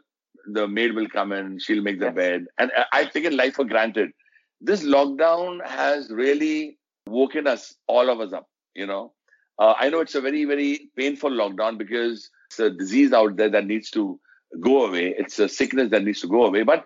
the 0.47 0.67
maid 0.67 0.93
will 0.93 1.07
come 1.07 1.31
in, 1.31 1.59
she'll 1.59 1.83
make 1.83 1.99
the 1.99 2.07
Yes. 2.07 2.15
bed. 2.15 2.45
And 2.57 2.71
I- 2.75 2.85
I've 2.93 3.13
taken 3.13 3.37
life 3.37 3.55
for 3.55 3.63
granted. 3.63 4.11
This 4.59 4.83
lockdown 4.83 5.65
has 5.65 6.09
really 6.11 6.77
woken 7.07 7.47
us, 7.47 7.75
all 7.87 8.09
of 8.09 8.19
us 8.19 8.33
up, 8.33 8.49
you 8.75 8.85
know. 8.87 9.13
Uh, 9.59 9.73
I 9.77 9.89
know 9.89 9.99
it's 9.99 10.15
a 10.15 10.21
very, 10.21 10.45
very 10.45 10.89
painful 10.97 11.29
lockdown 11.29 11.77
because 11.77 12.29
it's 12.49 12.59
a 12.59 12.69
disease 12.69 13.13
out 13.13 13.35
there 13.35 13.49
that 13.49 13.65
needs 13.65 13.89
to 13.91 14.19
go 14.59 14.85
away. 14.85 15.13
It's 15.17 15.39
a 15.39 15.47
sickness 15.49 15.89
that 15.91 16.03
needs 16.03 16.21
to 16.21 16.27
go 16.27 16.45
away. 16.45 16.63
But 16.63 16.85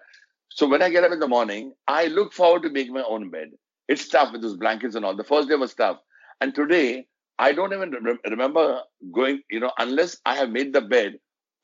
so 0.50 0.68
when 0.68 0.82
I 0.82 0.90
get 0.90 1.04
up 1.04 1.12
in 1.12 1.20
the 1.20 1.28
morning, 1.28 1.74
I 1.88 2.08
look 2.08 2.34
forward 2.34 2.64
to 2.64 2.70
making 2.70 2.94
my 2.94 3.04
own 3.04 3.30
bed. 3.30 3.52
It's 3.88 4.08
tough 4.08 4.32
with 4.32 4.42
those 4.42 4.58
blankets 4.58 4.96
and 4.96 5.06
all. 5.06 5.16
The 5.16 5.24
first 5.24 5.50
day 5.50 5.56
was 5.56 5.74
tough. 5.74 6.00
And 6.42 6.54
today, 6.54 7.08
I 7.40 7.54
don't 7.54 7.74
even 7.74 7.92
rem- 7.92 8.20
remember 8.30 8.82
going, 9.12 9.42
you 9.50 9.60
know, 9.60 9.72
unless 9.78 10.18
I 10.26 10.36
have 10.36 10.50
made 10.50 10.74
the 10.74 10.82
bed, 10.82 11.20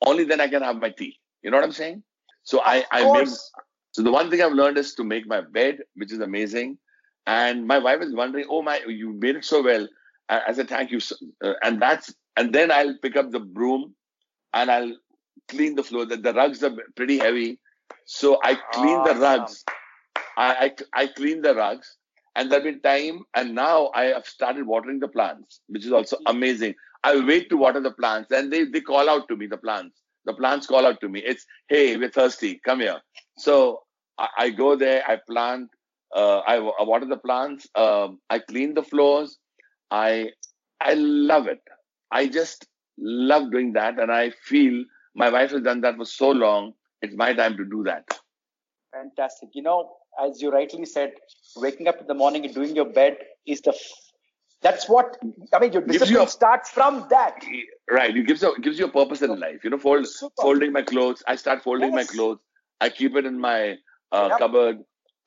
only 0.06 0.24
then 0.24 0.40
I 0.40 0.48
can 0.48 0.62
have 0.62 0.76
my 0.76 0.90
tea. 0.90 1.18
You 1.42 1.50
know 1.50 1.58
what 1.58 1.64
I'm 1.64 1.72
saying? 1.72 2.02
So 2.44 2.60
I, 2.60 2.84
I 2.90 3.00
make, 3.00 3.26
course. 3.26 3.50
so 3.92 4.02
the 4.02 4.12
one 4.12 4.30
thing 4.30 4.40
I've 4.42 4.52
learned 4.52 4.78
is 4.78 4.94
to 4.94 5.04
make 5.04 5.26
my 5.26 5.40
bed, 5.40 5.80
which 5.96 6.12
is 6.12 6.20
amazing. 6.20 6.78
And 7.26 7.66
my 7.66 7.78
wife 7.78 8.00
is 8.02 8.14
wondering, 8.14 8.46
oh 8.48 8.62
my, 8.62 8.80
you 8.86 9.12
made 9.12 9.36
it 9.36 9.44
so 9.44 9.62
well. 9.62 9.88
I, 10.28 10.42
I 10.48 10.52
said, 10.52 10.68
thank 10.68 10.90
you. 10.90 11.00
Uh, 11.42 11.54
and 11.62 11.80
that's, 11.80 12.14
and 12.36 12.52
then 12.52 12.70
I'll 12.70 12.96
pick 13.02 13.16
up 13.16 13.30
the 13.30 13.40
broom 13.40 13.94
and 14.52 14.70
I'll 14.70 14.96
clean 15.48 15.74
the 15.74 15.82
floor. 15.82 16.06
The, 16.06 16.16
the 16.16 16.32
rugs 16.32 16.62
are 16.62 16.74
pretty 16.96 17.18
heavy. 17.18 17.58
So 18.06 18.38
I 18.42 18.56
clean 18.72 19.02
the 19.04 19.14
rugs. 19.14 19.64
I, 20.36 20.72
I, 20.94 21.02
I 21.02 21.06
clean 21.08 21.42
the 21.42 21.54
rugs 21.54 21.96
and 22.34 22.50
there'll 22.50 22.64
be 22.64 22.80
time. 22.80 23.24
And 23.34 23.54
now 23.54 23.90
I 23.94 24.04
have 24.06 24.26
started 24.26 24.66
watering 24.66 25.00
the 25.00 25.08
plants, 25.08 25.60
which 25.68 25.84
is 25.84 25.92
also 25.92 26.16
amazing. 26.26 26.74
I 27.02 27.20
wait 27.24 27.50
to 27.50 27.56
water 27.56 27.80
the 27.80 27.92
plants 27.92 28.30
and 28.30 28.52
they, 28.52 28.64
they 28.64 28.80
call 28.80 29.08
out 29.08 29.28
to 29.28 29.36
me, 29.36 29.46
the 29.46 29.58
plants. 29.58 30.00
The 30.24 30.32
plants 30.32 30.66
call 30.66 30.86
out 30.86 31.00
to 31.02 31.08
me. 31.08 31.20
It's, 31.20 31.44
hey, 31.68 31.96
we're 31.96 32.10
thirsty. 32.10 32.60
Come 32.64 32.80
here. 32.80 33.00
So 33.38 33.82
I, 34.18 34.28
I 34.38 34.50
go 34.50 34.74
there, 34.74 35.02
I 35.06 35.18
plant, 35.28 35.68
uh, 36.14 36.38
I, 36.38 36.56
I 36.56 36.82
water 36.84 37.06
the 37.06 37.18
plants, 37.18 37.68
um, 37.74 38.20
I 38.30 38.38
clean 38.38 38.74
the 38.74 38.82
floors. 38.82 39.38
I 39.90 40.30
I 40.80 40.94
love 40.94 41.46
it. 41.46 41.62
I 42.10 42.26
just 42.28 42.66
love 42.98 43.50
doing 43.50 43.72
that, 43.74 43.98
and 43.98 44.10
I 44.12 44.30
feel 44.30 44.84
my 45.14 45.30
wife 45.30 45.50
has 45.50 45.62
done 45.62 45.80
that 45.82 45.96
for 45.96 46.04
so 46.04 46.30
long. 46.30 46.72
It's 47.02 47.14
my 47.16 47.32
time 47.34 47.56
to 47.56 47.64
do 47.64 47.82
that. 47.84 48.04
Fantastic. 48.92 49.50
You 49.54 49.62
know, 49.62 49.96
as 50.24 50.40
you 50.40 50.50
rightly 50.50 50.84
said, 50.86 51.12
waking 51.56 51.88
up 51.88 52.00
in 52.00 52.06
the 52.06 52.14
morning 52.14 52.44
and 52.44 52.54
doing 52.54 52.74
your 52.74 52.86
bed 52.86 53.16
is 53.46 53.60
the. 53.62 53.70
F- 53.70 53.80
that's 54.62 54.88
what 54.88 55.18
I 55.52 55.58
mean. 55.58 55.72
Your 55.72 55.82
Gives 55.82 55.94
you 55.94 56.00
discipline 56.00 56.26
a- 56.26 56.30
starts 56.30 56.70
from 56.70 57.06
that. 57.10 57.44
Right. 57.90 58.16
It 58.16 58.26
gives 58.26 58.42
a 58.42 58.52
gives 58.62 58.78
you 58.78 58.86
a 58.86 58.90
purpose 58.90 59.20
in 59.22 59.38
life. 59.38 59.62
You 59.64 59.70
know, 59.70 59.78
fold, 59.78 60.06
folding 60.40 60.72
my 60.72 60.82
clothes. 60.82 61.22
I 61.26 61.36
start 61.36 61.62
folding 61.62 61.94
my 61.94 62.04
clothes. 62.04 62.38
I 62.80 62.88
keep 62.88 63.14
it 63.16 63.26
in 63.26 63.38
my 63.38 63.76
uh, 64.12 64.28
Yep. 64.30 64.38
cupboard, 64.38 64.78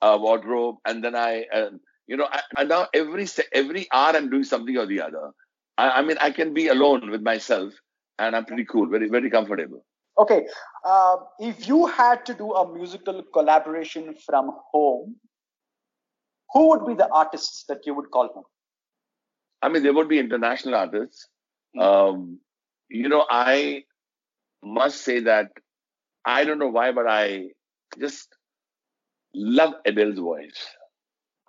uh, 0.02 0.18
wardrobe, 0.20 0.76
and 0.86 1.04
then 1.04 1.14
I, 1.14 1.44
uh, 1.52 1.70
you 2.08 2.16
know, 2.16 2.26
I, 2.30 2.40
and 2.56 2.68
now 2.70 2.88
every 2.94 3.28
every 3.52 3.86
hour 3.92 4.16
I'm 4.16 4.30
doing 4.30 4.44
something 4.44 4.76
or 4.76 4.86
the 4.86 5.02
other. 5.02 5.30
I, 5.76 5.90
I 5.90 6.02
mean, 6.02 6.16
I 6.20 6.30
can 6.30 6.54
be 6.54 6.68
alone 6.68 7.10
with 7.10 7.22
myself, 7.22 7.72
and 8.18 8.34
I'm 8.34 8.46
pretty 8.46 8.64
cool, 8.64 8.88
very 8.88 9.08
very 9.08 9.30
comfortable. 9.30 9.84
Okay, 10.18 10.46
uh, 10.84 11.16
if 11.38 11.68
you 11.68 11.86
had 11.86 12.26
to 12.26 12.34
do 12.34 12.52
a 12.54 12.74
musical 12.74 13.22
collaboration 13.32 14.14
from 14.26 14.50
home, 14.72 15.16
who 16.52 16.70
would 16.70 16.86
be 16.86 16.94
the 16.94 17.08
artists 17.12 17.64
that 17.68 17.86
you 17.86 17.94
would 17.94 18.10
call 18.10 18.28
home? 18.34 18.44
I 19.62 19.68
mean, 19.68 19.82
there 19.82 19.92
would 19.92 20.08
be 20.08 20.18
international 20.18 20.74
artists. 20.74 21.28
Mm. 21.76 21.82
Um, 21.82 22.40
you 22.88 23.08
know, 23.08 23.26
I 23.30 23.84
must 24.64 25.02
say 25.02 25.20
that 25.20 25.50
I 26.24 26.44
don't 26.44 26.58
know 26.58 26.68
why, 26.68 26.90
but 26.92 27.06
I 27.06 27.48
just 28.00 28.28
love 29.34 29.74
Adele's 29.86 30.18
voice. 30.18 30.66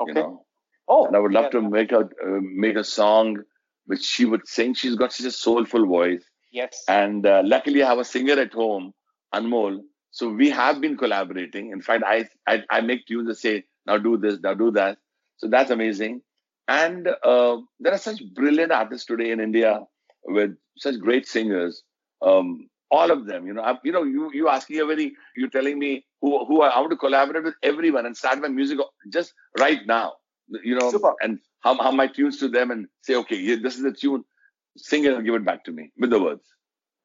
Okay. 0.02 0.10
You 0.10 0.14
know, 0.14 0.46
Oh, 0.90 1.06
and 1.06 1.16
I 1.16 1.20
would 1.20 1.34
love 1.34 1.46
yeah, 1.54 1.60
to 1.62 1.62
make 1.62 1.92
a 1.94 2.00
uh, 2.02 2.40
make 2.42 2.76
a 2.76 2.84
song 2.84 3.38
which 3.86 4.04
she 4.04 4.26
would 4.26 4.48
sing. 4.48 4.74
She's 4.74 4.96
got 4.96 5.14
such 5.14 5.28
a 5.28 5.32
soulful 5.32 5.86
voice, 5.88 6.24
Yes. 6.52 6.84
and 6.88 7.26
uh, 7.26 7.42
luckily 7.46 7.84
I 7.84 7.88
have 7.90 8.00
a 8.00 8.06
singer 8.06 8.40
at 8.40 8.54
home, 8.54 8.94
Anmol. 9.34 9.82
So 10.12 10.30
we 10.30 10.50
have 10.50 10.82
been 10.82 10.98
collaborating. 10.98 11.72
In 11.72 11.82
fact, 11.82 12.04
I 12.06 12.28
I, 12.48 12.64
I 12.72 12.82
make 12.82 13.06
tunes 13.08 13.28
that 13.28 13.36
say 13.38 13.66
now 13.86 13.98
do 13.98 14.18
this, 14.18 14.40
now 14.42 14.54
do 14.56 14.72
that. 14.72 14.98
So 15.38 15.48
that's 15.48 15.72
amazing. 15.72 16.22
And 16.68 17.08
uh, 17.24 17.58
there 17.80 17.94
are 17.94 17.98
such 17.98 18.22
brilliant 18.36 18.72
artists 18.72 19.06
today 19.08 19.32
in 19.32 19.40
India 19.40 19.82
with 20.26 20.56
such 20.78 21.00
great 21.00 21.28
singers. 21.28 21.84
Um, 22.22 22.70
all 22.92 23.12
of 23.12 23.26
them, 23.26 23.46
you 23.48 23.54
know, 23.54 23.62
I, 23.62 23.76
you 23.84 23.92
know, 23.92 24.04
you 24.04 24.32
you 24.34 24.50
asking 24.50 24.80
a 24.82 24.86
very, 24.86 25.14
you're 25.36 25.50
telling 25.50 25.80
me 25.80 26.06
who 26.22 26.46
who 26.46 26.62
I, 26.62 26.70
I 26.70 26.80
want 26.80 26.92
to 26.92 26.98
collaborate 26.98 27.44
with 27.44 27.56
everyone 27.64 28.06
and 28.06 28.18
start 28.18 28.40
my 28.42 28.48
music 28.48 28.80
just 29.12 29.34
right 29.60 29.80
now, 29.86 30.14
you 30.64 30.76
know, 30.76 30.92
Super. 30.92 31.14
and 31.22 31.40
hum, 31.64 31.78
hum 31.78 31.96
my 31.96 32.08
tunes 32.08 32.38
to 32.40 32.48
them 32.48 32.72
and 32.72 32.88
say, 33.02 33.16
okay, 33.16 33.38
yeah, 33.38 33.56
this 33.62 33.76
is 33.76 33.84
the 33.84 33.92
tune, 33.92 34.24
sing 34.78 35.06
it 35.06 35.14
and 35.14 35.26
give 35.26 35.36
it 35.36 35.46
back 35.46 35.64
to 35.66 35.72
me 35.72 35.92
with 35.98 36.10
the 36.10 36.22
words. 36.22 36.44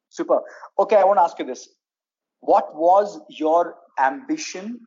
Super. 0.09 0.41
Okay, 0.79 0.95
I 0.95 1.03
want 1.03 1.17
to 1.17 1.23
ask 1.23 1.37
you 1.39 1.45
this. 1.45 1.69
What 2.39 2.75
was 2.75 3.19
your 3.29 3.75
ambition 3.99 4.79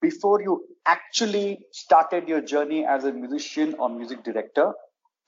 before 0.00 0.40
you 0.40 0.64
actually 0.86 1.66
started 1.72 2.28
your 2.28 2.40
journey 2.40 2.84
as 2.86 3.04
a 3.04 3.12
musician 3.12 3.74
or 3.78 3.88
music 3.88 4.24
director? 4.24 4.72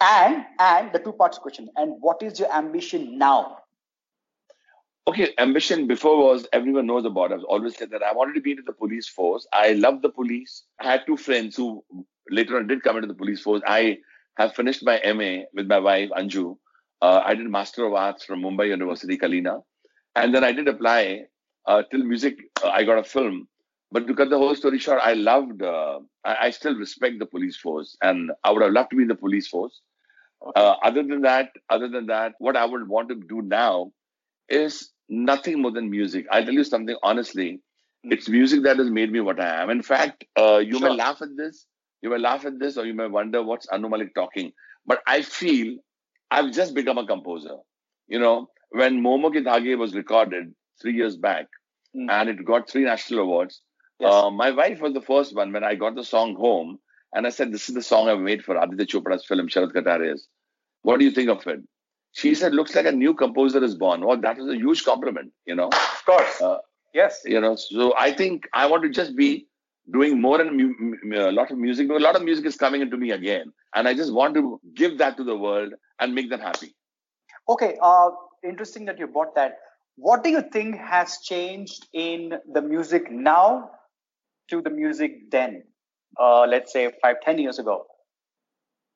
And 0.00 0.44
and 0.58 0.92
the 0.92 0.98
two 0.98 1.12
parts 1.12 1.38
question. 1.38 1.68
And 1.76 1.94
what 2.00 2.22
is 2.22 2.38
your 2.38 2.52
ambition 2.52 3.18
now? 3.18 3.58
Okay, 5.08 5.32
ambition 5.38 5.88
before 5.88 6.16
was 6.16 6.46
everyone 6.52 6.86
knows 6.86 7.04
about. 7.04 7.32
I've 7.32 7.42
always 7.44 7.76
said 7.76 7.90
that 7.90 8.02
I 8.04 8.12
wanted 8.12 8.34
to 8.34 8.40
be 8.40 8.52
into 8.52 8.62
the 8.62 8.72
police 8.72 9.08
force. 9.08 9.46
I 9.52 9.72
love 9.72 10.00
the 10.00 10.10
police. 10.10 10.62
I 10.80 10.90
had 10.92 11.06
two 11.06 11.16
friends 11.16 11.56
who 11.56 11.84
later 12.30 12.56
on 12.56 12.66
did 12.66 12.82
come 12.82 12.96
into 12.96 13.08
the 13.08 13.14
police 13.14 13.40
force. 13.40 13.62
I 13.66 13.98
have 14.36 14.54
finished 14.54 14.84
my 14.84 15.00
MA 15.14 15.44
with 15.54 15.66
my 15.66 15.78
wife 15.78 16.10
Anju. 16.16 16.56
Uh, 17.00 17.22
I 17.24 17.34
did 17.34 17.48
Master 17.50 17.84
of 17.84 17.94
Arts 17.94 18.24
from 18.24 18.42
Mumbai 18.42 18.68
University, 18.68 19.18
Kalina, 19.18 19.62
and 20.14 20.34
then 20.34 20.44
I 20.44 20.52
did 20.52 20.68
apply 20.68 21.24
uh, 21.66 21.82
till 21.90 22.04
music. 22.04 22.38
Uh, 22.62 22.68
I 22.68 22.84
got 22.84 22.98
a 22.98 23.04
film, 23.04 23.48
but 23.90 24.06
to 24.06 24.14
cut 24.14 24.30
the 24.30 24.38
whole 24.38 24.54
story 24.54 24.78
short, 24.78 25.00
I 25.02 25.14
loved. 25.14 25.62
Uh, 25.62 26.00
I, 26.24 26.36
I 26.46 26.50
still 26.50 26.76
respect 26.76 27.18
the 27.18 27.26
police 27.26 27.56
force, 27.56 27.96
and 28.02 28.30
I 28.44 28.52
would 28.52 28.62
have 28.62 28.72
loved 28.72 28.90
to 28.90 28.96
be 28.96 29.02
in 29.02 29.08
the 29.08 29.16
police 29.16 29.48
force. 29.48 29.80
Uh, 30.56 30.74
other 30.82 31.02
than 31.02 31.22
that, 31.22 31.50
other 31.70 31.88
than 31.88 32.06
that, 32.06 32.34
what 32.38 32.56
I 32.56 32.64
would 32.64 32.88
want 32.88 33.08
to 33.10 33.14
do 33.14 33.42
now 33.42 33.92
is 34.48 34.90
nothing 35.08 35.62
more 35.62 35.70
than 35.70 35.90
music. 35.90 36.26
I'll 36.30 36.44
tell 36.44 36.54
you 36.54 36.64
something 36.64 36.96
honestly. 37.02 37.60
It's 38.04 38.28
music 38.28 38.64
that 38.64 38.78
has 38.78 38.90
made 38.90 39.12
me 39.12 39.20
what 39.20 39.38
I 39.38 39.62
am. 39.62 39.70
In 39.70 39.82
fact, 39.82 40.24
uh, 40.36 40.58
you 40.58 40.80
may 40.80 40.90
laugh 40.90 41.22
at 41.22 41.36
this, 41.36 41.66
you 42.02 42.10
may 42.10 42.18
laugh 42.18 42.44
at 42.44 42.58
this, 42.58 42.76
or 42.76 42.84
you 42.84 42.94
may 42.94 43.06
wonder 43.06 43.42
what's 43.42 43.68
Anu 43.68 43.88
Malik 43.88 44.14
talking. 44.14 44.52
But 44.86 45.00
I 45.06 45.22
feel 45.22 45.76
I've 46.30 46.52
just 46.52 46.74
become 46.74 46.98
a 46.98 47.06
composer. 47.06 47.56
You 48.08 48.18
know, 48.18 48.48
when 48.70 49.00
Moh 49.02 49.18
Moh 49.18 49.30
Ke 49.30 49.44
Dhaage 49.44 49.78
was 49.78 49.94
recorded 49.94 50.54
three 50.80 50.94
years 50.94 51.16
back, 51.16 51.46
Mm. 51.94 52.10
and 52.10 52.30
it 52.30 52.42
got 52.46 52.70
three 52.70 52.84
national 52.84 53.20
awards. 53.20 53.60
Yes. 54.00 54.10
Uh, 54.10 54.30
my 54.30 54.50
wife 54.50 54.80
was 54.80 54.94
the 54.94 55.02
first 55.02 55.34
one 55.36 55.52
when 55.52 55.62
I 55.62 55.74
got 55.74 55.94
the 55.94 56.02
song 56.04 56.34
home, 56.36 56.78
and 57.14 57.26
I 57.26 57.28
said, 57.28 57.52
"This 57.52 57.68
is 57.68 57.74
the 57.74 57.82
song 57.82 58.08
I've 58.08 58.18
made 58.28 58.42
for 58.42 58.56
Aditya 58.56 58.86
Chopra's 58.86 59.26
film 59.26 59.46
Sharat 59.48 59.72
Katariya's. 59.74 60.26
What 60.80 60.98
do 60.98 61.04
you 61.04 61.10
think 61.10 61.28
of 61.28 61.46
it?" 61.46 61.60
She 62.12 62.34
said, 62.34 62.54
"Looks 62.54 62.74
like 62.74 62.86
a 62.86 62.92
new 62.92 63.12
composer 63.12 63.62
is 63.62 63.74
born." 63.74 64.06
Well, 64.06 64.16
that 64.22 64.38
was 64.38 64.48
a 64.48 64.56
huge 64.56 64.84
compliment, 64.86 65.32
you 65.44 65.54
know. 65.54 65.68
of 65.68 66.02
course. 66.06 66.40
Uh, 66.40 66.58
yes. 66.94 67.20
You 67.26 67.42
know, 67.42 67.56
so 67.56 67.94
I 67.98 68.10
think 68.10 68.48
I 68.54 68.64
want 68.66 68.84
to 68.84 68.88
just 68.88 69.14
be 69.14 69.46
doing 69.90 70.20
more 70.20 70.40
and 70.40 70.56
mu- 70.56 71.18
a 71.18 71.32
lot 71.32 71.50
of 71.50 71.58
music. 71.58 71.90
A 71.90 71.94
lot 71.94 72.16
of 72.16 72.22
music 72.22 72.46
is 72.46 72.56
coming 72.56 72.82
into 72.82 72.96
me 72.96 73.10
again, 73.10 73.52
and 73.74 73.88
I 73.88 73.94
just 73.94 74.12
want 74.12 74.34
to 74.34 74.60
give 74.74 74.98
that 74.98 75.16
to 75.16 75.24
the 75.24 75.36
world 75.36 75.72
and 76.00 76.14
make 76.14 76.30
them 76.30 76.40
happy. 76.40 76.74
Okay. 77.48 77.76
Uh, 77.82 78.10
interesting 78.44 78.84
that 78.86 78.98
you 78.98 79.06
brought 79.06 79.34
that. 79.34 79.58
what 79.96 80.24
do 80.24 80.30
you 80.30 80.42
think 80.52 80.76
has 80.76 81.18
changed 81.24 81.86
in 81.92 82.34
the 82.52 82.62
music 82.62 83.10
now 83.10 83.70
to 84.50 84.62
the 84.62 84.70
music 84.70 85.30
then? 85.30 85.62
Uh, 86.18 86.46
let's 86.46 86.72
say 86.72 86.90
five, 87.02 87.16
ten 87.22 87.38
years 87.38 87.58
ago, 87.58 87.86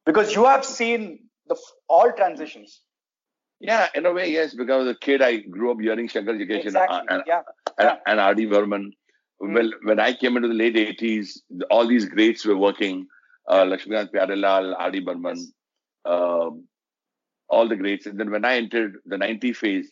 because 0.04 0.34
you 0.34 0.44
have 0.44 0.64
seen 0.64 1.18
the 1.48 1.56
all 1.88 2.12
transitions. 2.12 2.80
Yeah, 3.60 3.88
in 3.94 4.04
a 4.04 4.12
way, 4.12 4.30
yes. 4.30 4.54
Because 4.54 4.86
as 4.86 4.96
a 4.96 4.98
kid, 4.98 5.22
I 5.22 5.38
grew 5.38 5.70
up 5.70 5.80
hearing 5.80 6.08
Shankar 6.08 6.34
Jaikishan 6.34 6.66
exactly. 6.66 6.98
and, 7.08 7.22
yeah. 7.26 7.40
and, 7.78 7.86
yeah. 7.88 7.96
and 8.06 8.20
R.D. 8.20 8.46
Burman. 8.46 8.92
Mm. 8.92 9.05
Well, 9.38 9.70
when 9.82 10.00
I 10.00 10.14
came 10.14 10.36
into 10.36 10.48
the 10.48 10.54
late 10.54 10.76
80s, 10.76 11.38
all 11.70 11.86
these 11.86 12.06
greats 12.06 12.44
were 12.44 12.56
working. 12.56 13.06
Uh, 13.48 13.64
Lakshmikant 13.64 14.10
Pyarelal. 14.12 15.04
Burman, 15.04 15.36
yes. 15.36 15.50
Um, 16.04 16.66
all 17.48 17.68
the 17.68 17.76
greats. 17.76 18.06
And 18.06 18.18
then 18.18 18.30
when 18.30 18.44
I 18.44 18.56
entered 18.56 18.96
the 19.04 19.18
90 19.18 19.52
phase, 19.52 19.90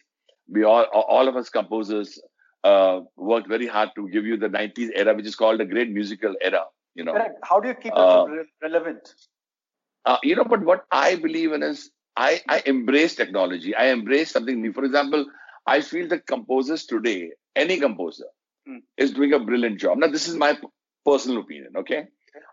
we 0.48 0.64
all, 0.64 0.84
all 0.84 1.28
of 1.28 1.36
us 1.36 1.48
composers 1.48 2.20
uh, 2.64 3.00
worked 3.16 3.48
very 3.48 3.66
hard 3.66 3.90
to 3.96 4.08
give 4.08 4.24
you 4.24 4.36
the 4.36 4.48
90s 4.48 4.90
era, 4.94 5.14
which 5.14 5.26
is 5.26 5.36
called 5.36 5.60
the 5.60 5.64
great 5.64 5.90
musical 5.90 6.34
era. 6.40 6.64
You 6.94 7.04
know, 7.04 7.12
Correct. 7.12 7.38
how 7.42 7.60
do 7.60 7.68
you 7.68 7.74
keep 7.74 7.92
it 7.92 7.98
uh, 7.98 8.26
relevant? 8.62 9.08
Uh, 10.04 10.18
you 10.22 10.36
know, 10.36 10.44
but 10.44 10.62
what 10.64 10.84
I 10.90 11.16
believe 11.16 11.52
in 11.52 11.62
is 11.62 11.90
I, 12.16 12.40
I 12.48 12.62
embrace 12.66 13.14
technology. 13.16 13.74
I 13.74 13.86
embrace 13.86 14.30
something 14.30 14.60
new. 14.60 14.72
For 14.72 14.84
example, 14.84 15.26
I 15.66 15.80
feel 15.80 16.08
that 16.08 16.26
composers 16.26 16.86
today, 16.86 17.32
any 17.56 17.78
composer, 17.80 18.24
mm. 18.24 18.28
Is 18.96 19.12
doing 19.12 19.32
a 19.32 19.38
brilliant 19.38 19.80
job. 19.80 19.98
Now, 19.98 20.08
this 20.08 20.28
is 20.28 20.36
my 20.36 20.58
personal 21.04 21.40
opinion, 21.40 21.72
okay? 21.78 22.06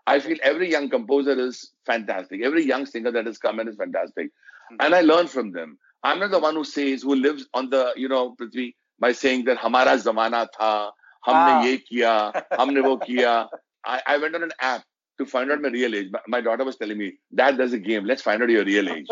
I 0.06 0.20
feel 0.20 0.36
every 0.42 0.70
young 0.70 0.90
composer 0.90 1.38
is 1.38 1.72
fantastic. 1.86 2.42
Every 2.42 2.64
young 2.64 2.86
singer 2.86 3.10
that 3.12 3.26
has 3.26 3.38
come 3.38 3.60
in 3.60 3.68
is 3.68 3.76
fantastic. 3.76 4.30
Mm. 4.72 4.76
And 4.80 4.94
I 4.94 5.00
learn 5.00 5.26
from 5.26 5.52
them. 5.52 5.78
I'm 6.02 6.18
not 6.18 6.30
the 6.30 6.38
one 6.38 6.54
who 6.54 6.64
says, 6.64 7.02
who 7.02 7.14
lives 7.14 7.46
on 7.54 7.70
the, 7.70 7.92
you 7.96 8.08
know, 8.08 8.34
Prithvi, 8.34 8.74
by 8.98 9.12
saying 9.12 9.44
that 9.44 9.58
hamara 9.58 9.96
zamana 10.02 10.46
tha, 10.58 10.90
humne 11.24 11.52
ah. 11.52 11.62
ye 11.62 11.78
kiya, 11.78 12.44
humne 12.52 12.82
wo 12.82 12.98
kiya. 13.06 13.48
I, 13.84 14.18
went 14.18 14.34
on 14.34 14.44
an 14.44 14.52
app 14.60 14.84
to 15.18 15.26
find 15.26 15.50
out 15.50 15.60
my 15.60 15.68
real 15.68 15.94
age. 15.94 16.08
My, 16.28 16.40
daughter 16.40 16.64
was 16.64 16.76
telling 16.76 16.98
me, 16.98 17.14
Dad, 17.34 17.56
there's 17.56 17.72
a 17.72 17.78
game. 17.78 18.04
Let's 18.04 18.22
find 18.22 18.42
out 18.42 18.48
your 18.48 18.64
real 18.64 18.88
age. 18.88 19.08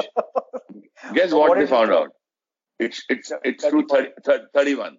Guess 1.14 1.32
what, 1.32 1.48
what 1.48 1.58
they 1.58 1.66
found 1.66 1.90
out? 1.92 2.10
It's 2.78 3.02
it's 3.08 3.32
it's 3.44 3.64
30, 3.64 4.12
30, 4.24 4.44
31. 4.54 4.96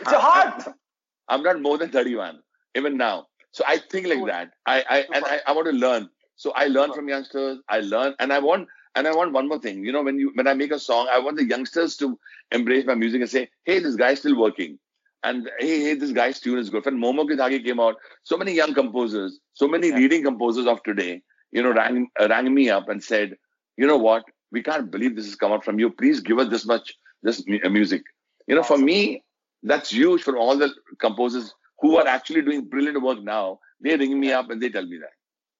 It's 0.00 0.12
a 0.12 0.18
heart. 0.18 0.64
I'm 1.28 1.42
not 1.42 1.60
more 1.60 1.76
than 1.78 1.90
31, 1.90 2.40
even 2.76 2.96
now. 2.96 3.26
So 3.50 3.64
I 3.66 3.78
think 3.78 4.06
like 4.06 4.24
that. 4.26 4.50
I, 4.66 4.84
I 4.88 5.04
and 5.14 5.24
I, 5.24 5.40
I 5.46 5.52
want 5.52 5.66
to 5.66 5.72
learn. 5.72 6.10
So 6.36 6.52
I 6.54 6.66
learn 6.66 6.92
from 6.92 7.08
youngsters. 7.08 7.58
I 7.68 7.80
learn, 7.80 8.14
and 8.20 8.32
I 8.32 8.38
want 8.38 8.68
and 8.94 9.06
I 9.06 9.14
want 9.14 9.32
one 9.32 9.48
more 9.48 9.58
thing. 9.58 9.84
You 9.84 9.92
know, 9.92 10.02
when 10.02 10.18
you 10.18 10.30
when 10.34 10.46
I 10.46 10.54
make 10.54 10.72
a 10.72 10.78
song, 10.78 11.08
I 11.10 11.18
want 11.18 11.36
the 11.36 11.44
youngsters 11.44 11.96
to 11.98 12.18
embrace 12.50 12.84
my 12.86 12.94
music 12.94 13.20
and 13.20 13.30
say, 13.30 13.48
"Hey, 13.64 13.78
this 13.78 13.96
guy's 13.96 14.18
still 14.18 14.38
working." 14.38 14.78
And 15.22 15.50
hey, 15.58 15.80
hey, 15.80 15.94
this 15.94 16.12
guy's 16.12 16.38
tune 16.38 16.58
is 16.58 16.70
good. 16.70 16.84
When 16.84 17.00
Moh 17.00 17.12
Moh 17.12 17.26
came 17.26 17.80
out, 17.80 17.96
so 18.22 18.36
many 18.36 18.52
young 18.52 18.74
composers, 18.74 19.40
so 19.54 19.66
many 19.66 19.88
yeah. 19.88 19.96
leading 19.96 20.22
composers 20.22 20.66
of 20.66 20.82
today, 20.82 21.22
you 21.52 21.62
know, 21.62 21.72
rang 21.72 22.08
rang 22.20 22.52
me 22.54 22.68
up 22.70 22.88
and 22.88 23.02
said, 23.02 23.36
"You 23.76 23.86
know 23.86 23.96
what? 23.96 24.24
We 24.52 24.62
can't 24.62 24.90
believe 24.90 25.16
this 25.16 25.26
has 25.26 25.36
come 25.36 25.52
out 25.52 25.64
from 25.64 25.78
you. 25.78 25.90
Please 25.90 26.20
give 26.20 26.38
us 26.38 26.48
this 26.48 26.66
much 26.66 26.94
this 27.22 27.42
music." 27.46 28.02
You 28.46 28.54
know, 28.54 28.60
awesome. 28.60 28.80
for 28.80 28.84
me, 28.84 29.24
that's 29.66 29.90
huge 29.90 30.22
for 30.22 30.36
all 30.36 30.56
the 30.56 30.70
composers 31.00 31.54
who 31.80 31.96
are 31.96 32.06
actually 32.06 32.42
doing 32.42 32.64
brilliant 32.64 33.02
work 33.02 33.22
now. 33.22 33.58
They 33.80 33.96
ring 33.96 34.18
me 34.18 34.32
up 34.32 34.50
and 34.50 34.60
they 34.62 34.70
tell 34.70 34.86
me 34.86 34.98
that. 34.98 35.10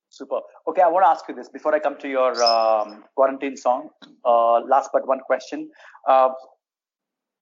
Super. 0.09 0.40
Okay, 0.69 0.83
I 0.83 0.88
want 0.88 1.05
to 1.05 1.09
ask 1.09 1.25
you 1.29 1.35
this 1.35 1.49
before 1.49 1.75
I 1.75 1.79
come 1.79 1.99
to 1.99 2.09
your 2.09 2.42
um, 2.42 3.05
quarantine 3.14 3.57
song. 3.57 3.90
Uh, 4.25 4.61
last 4.61 4.90
but 4.92 5.07
one 5.07 5.21
question. 5.21 5.69
Uh, 6.09 6.31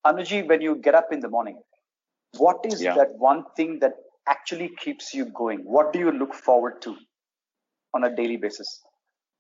Anuji, 0.07 0.47
when 0.49 0.61
you 0.61 0.77
get 0.77 0.95
up 0.95 1.13
in 1.13 1.21
the 1.21 1.29
morning, 1.29 1.61
what 2.37 2.59
is 2.65 2.83
yeah. 2.83 2.95
that 2.95 3.11
one 3.17 3.45
thing 3.57 3.79
that 3.81 3.93
actually 4.29 4.71
keeps 4.79 5.15
you 5.15 5.27
going? 5.27 5.61
What 5.61 5.93
do 5.93 5.99
you 5.99 6.11
look 6.11 6.35
forward 6.35 6.83
to 6.83 6.97
on 7.95 8.05
a 8.05 8.15
daily 8.15 8.37
basis? 8.37 8.83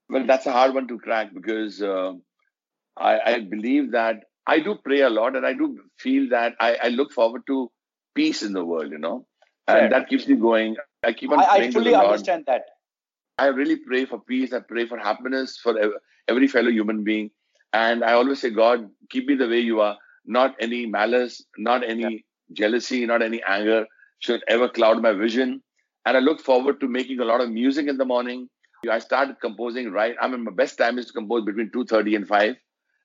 Well, 0.09 0.27
that's 0.27 0.47
a 0.47 0.53
hard 0.53 0.75
one 0.75 0.87
to 0.89 0.99
crack 0.99 1.35
because 1.35 1.83
uh, 1.83 2.13
I, 2.97 3.21
I, 3.27 3.41
believe 3.41 3.93
that 3.93 4.17
I 4.47 4.61
do 4.61 4.75
pray 4.75 5.01
a 5.01 5.11
lot 5.11 5.37
and 5.37 5.47
I 5.47 5.53
do 5.55 5.79
feel 5.99 6.29
that 6.31 6.55
I, 6.61 6.77
I 6.83 6.89
look 6.89 7.13
forward 7.13 7.43
to 7.47 7.71
peace 8.15 8.43
in 8.43 8.53
the 8.53 8.65
world, 8.65 8.91
you 8.91 8.99
know, 8.99 9.27
and 9.67 9.79
Fair. 9.79 9.91
that 9.91 10.09
keeps 10.09 10.29
me 10.29 10.37
going. 10.37 10.77
I 11.03 11.13
keep 11.13 11.31
on. 11.33 11.41
I, 11.41 11.47
I 11.47 11.71
fully 11.71 11.95
understand 11.95 12.45
that. 12.47 12.63
I 13.39 13.47
really 13.47 13.77
pray 13.77 14.05
for 14.05 14.21
peace. 14.21 14.53
I 14.53 14.61
pray 14.61 14.87
for 14.87 14.99
happiness 14.99 15.59
for 15.59 15.75
every 16.29 16.47
fellow 16.47 16.71
human 16.71 17.03
being, 17.05 17.31
and 17.73 18.05
I 18.05 18.13
always 18.13 18.41
say, 18.41 18.51
God, 18.51 18.89
keep 19.11 19.27
me 19.27 19.35
the 19.35 19.49
way 19.49 19.61
you 19.61 19.81
are. 19.81 19.97
Not 20.27 20.55
any 20.61 20.87
malice, 20.87 21.43
not 21.59 21.83
any 21.85 22.03
yeah. 22.03 22.19
jealousy, 22.53 23.05
not 23.07 23.23
any 23.23 23.43
anger 23.43 23.87
should 24.21 24.43
ever 24.49 24.69
cloud 24.69 25.03
my 25.03 25.13
vision. 25.13 25.63
And 26.07 26.17
I 26.17 26.21
look 26.21 26.41
forward 26.41 26.81
to 26.81 26.89
making 26.89 27.21
a 27.21 27.25
lot 27.25 27.41
of 27.41 27.51
music 27.51 27.89
in 27.89 27.97
the 27.99 28.05
morning. 28.05 28.49
I 28.91 28.99
started 28.99 29.41
composing 29.41 29.91
right. 29.91 30.15
I 30.21 30.29
mean, 30.29 30.45
my 30.45 30.53
best 30.53 30.77
time 30.79 30.99
is 30.99 31.07
to 31.07 31.13
compose 31.13 31.45
between 31.45 31.71
two 31.73 31.85
thirty 31.87 32.15
and 32.15 32.29
five, 32.29 32.57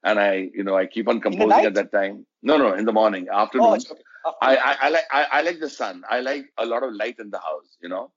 and 0.04 0.20
I, 0.20 0.50
you 0.54 0.64
know, 0.64 0.76
I 0.78 0.86
keep 0.86 1.08
on 1.08 1.22
composing 1.22 1.66
at 1.66 1.74
that 1.76 1.92
time. 1.92 2.26
No, 2.42 2.58
no, 2.58 2.74
in 2.74 2.86
the 2.86 2.94
morning, 2.94 3.28
afternoon. 3.32 3.68
Oh, 3.68 3.74
okay. 3.76 4.02
I, 4.42 4.56
I, 4.56 4.78
I, 4.82 4.90
like 4.90 5.04
I, 5.12 5.28
I 5.32 5.42
like 5.42 5.60
the 5.60 5.70
sun. 5.70 6.04
I 6.10 6.20
like 6.20 6.46
a 6.58 6.66
lot 6.66 6.84
of 6.84 6.94
light 6.94 7.20
in 7.20 7.30
the 7.30 7.40
house. 7.40 7.78
You 7.82 7.90
know, 7.90 8.12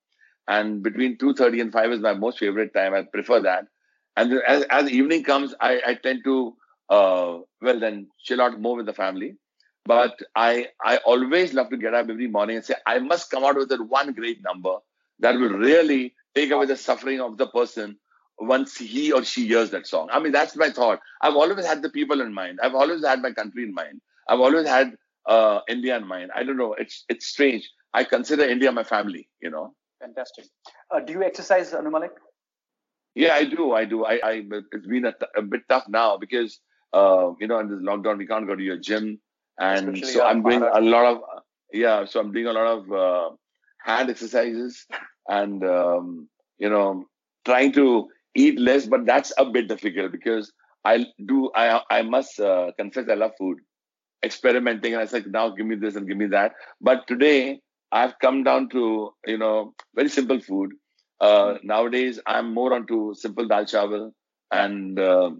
and 0.48 0.82
between 0.82 1.18
two 1.18 1.34
thirty 1.34 1.60
and 1.60 1.72
five 1.72 1.90
is 1.92 2.00
my 2.00 2.14
most 2.14 2.38
favorite 2.38 2.74
time. 2.74 2.94
I 2.94 3.02
prefer 3.02 3.40
that. 3.40 3.66
And 4.16 4.32
as 4.46 4.64
as 4.64 4.90
evening 4.90 5.24
comes, 5.24 5.54
I, 5.60 5.80
I 5.86 5.94
tend 5.94 6.24
to 6.24 6.56
uh, 6.88 7.38
well 7.60 7.80
then 7.80 8.08
chill 8.22 8.40
out 8.40 8.60
more 8.60 8.76
with 8.76 8.86
the 8.86 8.92
family. 8.92 9.36
But 9.84 10.20
I 10.36 10.68
I 10.84 10.98
always 10.98 11.54
love 11.54 11.70
to 11.70 11.76
get 11.76 11.94
up 11.94 12.08
every 12.08 12.28
morning 12.28 12.56
and 12.56 12.64
say 12.64 12.74
I 12.86 12.98
must 12.98 13.30
come 13.30 13.44
out 13.44 13.56
with 13.56 13.68
that 13.70 13.82
one 13.82 14.12
great 14.12 14.42
number 14.42 14.76
that 15.20 15.34
will 15.34 15.50
really 15.50 16.14
take 16.34 16.50
away 16.50 16.66
the 16.66 16.76
suffering 16.76 17.20
of 17.20 17.36
the 17.38 17.46
person 17.46 17.96
once 18.42 18.76
he 18.76 19.12
or 19.12 19.24
she 19.24 19.46
hears 19.46 19.70
that 19.70 19.86
song. 19.86 20.08
I 20.12 20.18
mean 20.20 20.32
that's 20.32 20.56
my 20.56 20.70
thought. 20.70 21.00
I've 21.20 21.36
always 21.36 21.66
had 21.66 21.82
the 21.82 21.90
people 21.90 22.20
in 22.20 22.34
mind. 22.34 22.58
I've 22.62 22.74
always 22.74 23.04
had 23.04 23.22
my 23.22 23.32
country 23.32 23.64
in 23.64 23.74
mind. 23.74 24.00
I've 24.28 24.40
always 24.40 24.66
had 24.66 24.96
uh, 25.26 25.60
India 25.68 25.96
in 25.96 26.06
mind. 26.06 26.30
I 26.34 26.44
don't 26.44 26.56
know. 26.56 26.74
It's 26.74 27.04
it's 27.08 27.26
strange. 27.26 27.68
I 27.94 28.04
consider 28.04 28.44
India 28.44 28.72
my 28.72 28.84
family. 28.84 29.28
You 29.40 29.50
know. 29.50 29.74
Fantastic. 30.00 30.46
Uh, 30.90 31.00
do 31.00 31.12
you 31.12 31.22
exercise, 31.22 31.72
Anu 31.72 31.90
Malik? 31.90 32.12
Yeah, 33.14 33.34
I 33.34 33.44
do. 33.44 33.72
I 33.72 33.84
do. 33.84 34.04
I, 34.04 34.14
I 34.24 34.42
it's 34.72 34.86
been 34.86 35.04
a, 35.04 35.12
t- 35.12 35.26
a 35.36 35.42
bit 35.42 35.62
tough 35.68 35.84
now 35.88 36.16
because 36.16 36.58
uh, 36.92 37.32
you 37.40 37.46
know 37.46 37.58
in 37.60 37.68
this 37.68 37.80
lockdown 37.80 38.18
we 38.18 38.26
can't 38.26 38.46
go 38.46 38.56
to 38.56 38.62
your 38.62 38.78
gym 38.78 39.20
and 39.58 39.88
Especially 39.88 40.14
so 40.14 40.24
i'm 40.24 40.42
doing 40.42 40.62
a 40.62 40.80
lot 40.80 41.04
of 41.06 41.22
yeah 41.72 42.04
so 42.04 42.20
i'm 42.20 42.32
doing 42.32 42.46
a 42.46 42.52
lot 42.52 42.66
of 42.66 42.92
uh, 42.92 43.30
hand 43.84 44.10
exercises 44.10 44.86
and 45.28 45.64
um, 45.64 46.28
you 46.58 46.68
know 46.68 47.04
trying 47.44 47.72
to 47.72 48.08
eat 48.34 48.58
less 48.58 48.86
but 48.86 49.04
that's 49.06 49.32
a 49.38 49.44
bit 49.44 49.68
difficult 49.68 50.12
because 50.12 50.52
i 50.84 51.06
do 51.26 51.50
i 51.54 51.80
i 51.90 52.02
must 52.02 52.40
uh, 52.40 52.70
confess 52.78 53.08
i 53.08 53.14
love 53.14 53.32
food 53.38 53.58
experimenting 54.24 54.94
and 54.94 55.02
i 55.02 55.06
said 55.06 55.26
now 55.26 55.48
give 55.50 55.66
me 55.66 55.76
this 55.76 55.96
and 55.96 56.08
give 56.08 56.16
me 56.16 56.26
that 56.26 56.52
but 56.80 57.06
today 57.06 57.60
i've 57.90 58.18
come 58.20 58.42
down 58.42 58.68
to 58.68 59.12
you 59.26 59.38
know 59.38 59.74
very 59.94 60.08
simple 60.08 60.40
food 60.40 60.72
uh, 61.20 61.54
nowadays 61.62 62.20
i'm 62.26 62.52
more 62.54 62.72
onto 62.74 63.14
simple 63.14 63.46
dal 63.46 63.64
chawal 63.64 64.10
and 64.50 64.98
uh, 64.98 65.30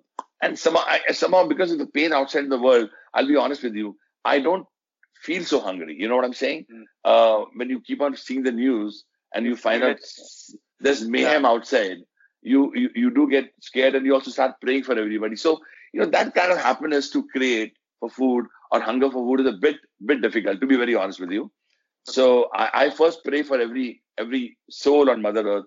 and 0.45 0.59
somehow, 0.59 0.83
I, 0.87 1.13
somehow 1.13 1.47
because 1.47 1.71
of 1.71 1.79
the 1.79 1.87
pain 1.87 2.13
outside 2.13 2.49
the 2.49 2.59
world 2.59 2.91
i'll 3.15 3.29
be 3.29 3.37
honest 3.37 3.63
with 3.63 3.75
you 3.75 3.97
I 4.25 4.41
don't 4.41 4.67
feel 5.23 5.45
so 5.45 5.61
hungry. 5.61 5.97
You 5.99 6.09
know 6.09 6.17
what 6.17 6.25
I'm 6.25 6.35
saying? 6.35 6.67
Mm. 6.73 6.83
Uh, 7.05 7.45
when 7.55 7.71
you 7.71 7.81
keep 7.81 8.01
on 8.01 8.17
seeing 8.17 8.43
the 8.43 8.53
news 8.53 9.05
and 9.35 9.47
you 9.47 9.57
find 9.57 9.83
out 9.83 9.99
there's 10.81 11.07
mayhem 11.07 11.43
yeah. 11.43 11.49
outside, 11.49 11.99
you, 12.43 12.73
you 12.75 12.91
you 12.95 13.11
do 13.11 13.29
get 13.29 13.53
scared 13.61 13.95
and 13.95 14.05
you 14.05 14.15
also 14.15 14.31
start 14.31 14.61
praying 14.61 14.85
for 14.85 14.99
everybody. 14.99 15.37
So 15.37 15.61
you 15.93 16.01
know 16.01 16.07
that 16.07 16.35
kind 16.35 16.53
of 16.53 16.59
happiness 16.59 17.11
to 17.11 17.27
create 17.29 17.75
for 18.01 18.11
food 18.11 18.47
or 18.71 18.81
hunger 18.81 19.11
for 19.11 19.25
food 19.25 19.47
is 19.47 19.55
a 19.55 19.59
bit 19.59 19.77
bit 20.05 20.23
difficult. 20.23 20.61
To 20.61 20.67
be 20.67 20.77
very 20.77 20.95
honest 20.95 21.21
with 21.21 21.31
you. 21.31 21.51
So 22.05 22.49
I, 22.53 22.71
I 22.75 22.91
first 22.91 23.25
pray 23.25 23.43
for 23.43 23.61
every 23.61 24.03
every 24.19 24.59
soul 24.71 25.11
on 25.11 25.23
Mother 25.23 25.47
Earth 25.47 25.67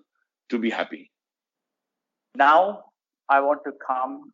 to 0.50 0.58
be 0.58 0.70
happy. 0.70 1.10
Now 2.34 2.84
I 3.28 3.40
want 3.40 3.60
to 3.64 3.72
come 3.86 4.32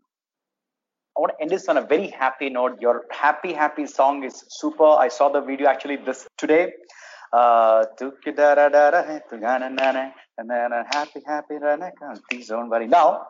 I 1.17 1.21
want 1.21 1.33
to 1.37 1.43
end 1.43 1.51
this 1.51 1.69
on 1.69 1.77
a 1.77 1.83
very 1.83 2.09
happy 2.09 2.49
note. 2.49 2.81
Your 2.81 3.05
happy, 3.11 3.53
happy 3.53 3.87
song 3.87 4.25
is 4.25 4.45
super. 4.49 4.85
I 4.85 5.09
saw 5.09 5.29
the 5.29 5.43
video 5.43 5.67
actually 5.69 5.97
this 5.97 6.27
today. 6.39 6.73
Uh, 7.33 7.85
and 10.39 10.51
then 10.51 10.73
a 10.73 10.85
happy, 10.93 11.21
happy, 11.27 11.59
please 12.31 12.49
don't 12.49 12.69
worry. 12.69 12.87
Now, 12.87 13.27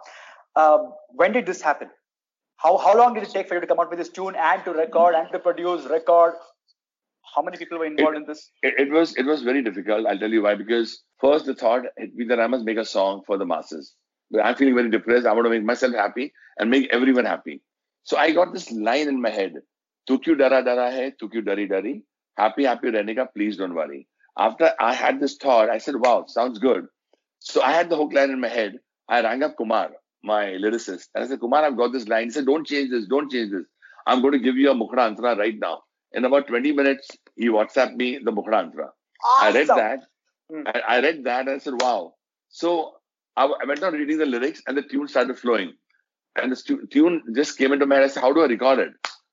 um, 0.57 0.93
when 1.11 1.33
did 1.33 1.47
this 1.47 1.61
happen? 1.61 1.88
How 2.57 2.77
how 2.77 2.97
long 2.97 3.15
did 3.15 3.23
it 3.25 3.31
take 3.31 3.49
for 3.49 3.55
you 3.55 3.61
to 3.61 3.67
come 3.67 3.81
out 3.81 3.91
with 3.91 3.99
this 3.99 4.09
tune 4.09 4.35
and 4.37 4.65
to 4.65 4.73
record 4.73 5.15
and 5.15 5.29
to 5.33 5.38
produce, 5.38 5.85
record? 5.87 6.35
How 7.35 7.43
many 7.43 7.57
people 7.57 7.79
were 7.79 7.87
involved 7.87 8.17
it, 8.17 8.21
in 8.21 8.27
this? 8.27 8.51
It, 8.62 8.75
it, 8.79 8.91
was 8.91 9.17
it 9.17 9.25
was 9.25 9.43
very 9.43 9.62
difficult. 9.62 10.07
I'll 10.07 10.19
tell 10.19 10.31
you 10.31 10.43
why. 10.43 10.55
Because 10.55 11.03
first 11.21 11.47
the 11.47 11.55
thought 11.55 11.83
hit 11.97 12.15
me 12.15 12.27
that 12.27 12.38
I 12.38 12.47
must 12.47 12.65
make 12.65 12.77
a 12.77 12.85
song 12.85 13.23
for 13.27 13.38
the 13.38 13.47
masses. 13.47 13.95
I'm 14.43 14.55
feeling 14.55 14.75
very 14.75 14.91
depressed. 14.91 15.27
I 15.27 15.33
want 15.33 15.47
to 15.47 15.51
make 15.51 15.65
myself 15.65 15.95
happy 15.95 16.33
and 16.59 16.71
make 16.71 16.88
everyone 16.93 17.25
happy. 17.25 17.62
So 18.05 18.17
I 18.17 18.33
got 18.33 18.53
this 18.53 18.71
line 18.71 19.09
in 19.09 19.21
my 19.21 19.31
head 19.31 19.55
Tu 20.07 20.19
kyu 20.19 20.35
dara 20.35 20.62
dara 20.65 20.91
hai, 20.91 21.11
tu 21.19 21.29
kyu 21.29 21.43
dari 21.43 21.69
dari. 21.69 22.03
Happy, 22.37 22.64
happy 22.64 22.88
Rehne 22.88 23.14
Ka, 23.16 23.27
please 23.27 23.57
don't 23.57 23.75
worry. 23.75 24.07
After 24.38 24.73
I 24.81 24.95
had 24.95 25.21
this 25.21 25.37
thought, 25.37 25.68
I 25.68 25.79
said, 25.79 25.97
wow, 25.97 26.25
sounds 26.27 26.59
good. 26.59 26.87
So 27.40 27.62
I 27.62 27.73
had 27.73 27.90
the 27.90 27.97
hook 27.97 28.12
line 28.12 28.31
in 28.31 28.40
my 28.40 28.49
head. 28.49 28.79
I 29.09 29.23
rang 29.23 29.42
up 29.42 29.57
Kumar, 29.57 29.90
my 30.23 30.45
lyricist, 30.53 31.09
and 31.14 31.25
I 31.25 31.27
said, 31.27 31.40
Kumar, 31.40 31.64
I've 31.64 31.77
got 31.77 31.92
this 31.92 32.09
line. 32.09 32.25
He 32.25 32.31
said, 32.31 32.47
don't 32.47 32.66
change 32.66 32.90
this, 32.90 33.07
don't 33.07 33.31
change 33.31 33.51
this. 33.51 33.64
I'm 34.07 34.21
going 34.21 34.33
to 34.33 34.38
give 34.38 34.57
you 34.57 34.71
a 34.71 34.75
Mukhra 34.75 35.14
Antara 35.14 35.37
right 35.37 35.59
now. 35.59 35.83
In 36.12 36.25
about 36.25 36.47
20 36.47 36.73
minutes, 36.73 37.11
he 37.37 37.49
WhatsApped 37.49 37.97
me 37.97 38.18
the 38.23 38.33
Mukhra 38.33 38.64
Antara. 38.64 38.88
Awesome. 39.25 39.40
I 39.40 39.51
read 39.53 39.68
that. 39.68 40.01
Hmm. 40.51 40.62
I, 40.88 41.01
read 41.01 41.25
that 41.25 41.40
and 41.49 41.51
I 41.51 41.59
said, 41.59 41.75
wow. 41.81 42.14
So 42.49 42.95
I, 43.37 43.45
I 43.45 43.64
went 43.66 43.83
on 43.83 43.95
reading 43.95 44.18
the 44.18 44.27
lyrics 44.27 44.62
and 44.66 44.77
the 44.77 44.83
tune 44.83 45.09
started 45.09 45.38
flowing. 45.38 45.75
And 46.37 46.51
the 46.51 46.57
stu- 46.57 46.87
tune 46.90 47.23
just 47.35 47.59
came 47.59 47.73
into 47.73 47.87
my 47.87 47.97
head. 47.97 48.05
I 48.05 48.09
said, 48.09 48.21
how 48.21 48.33
do 48.33 48.42
I 48.42 48.47
record 48.47 48.79
it? 48.79 48.92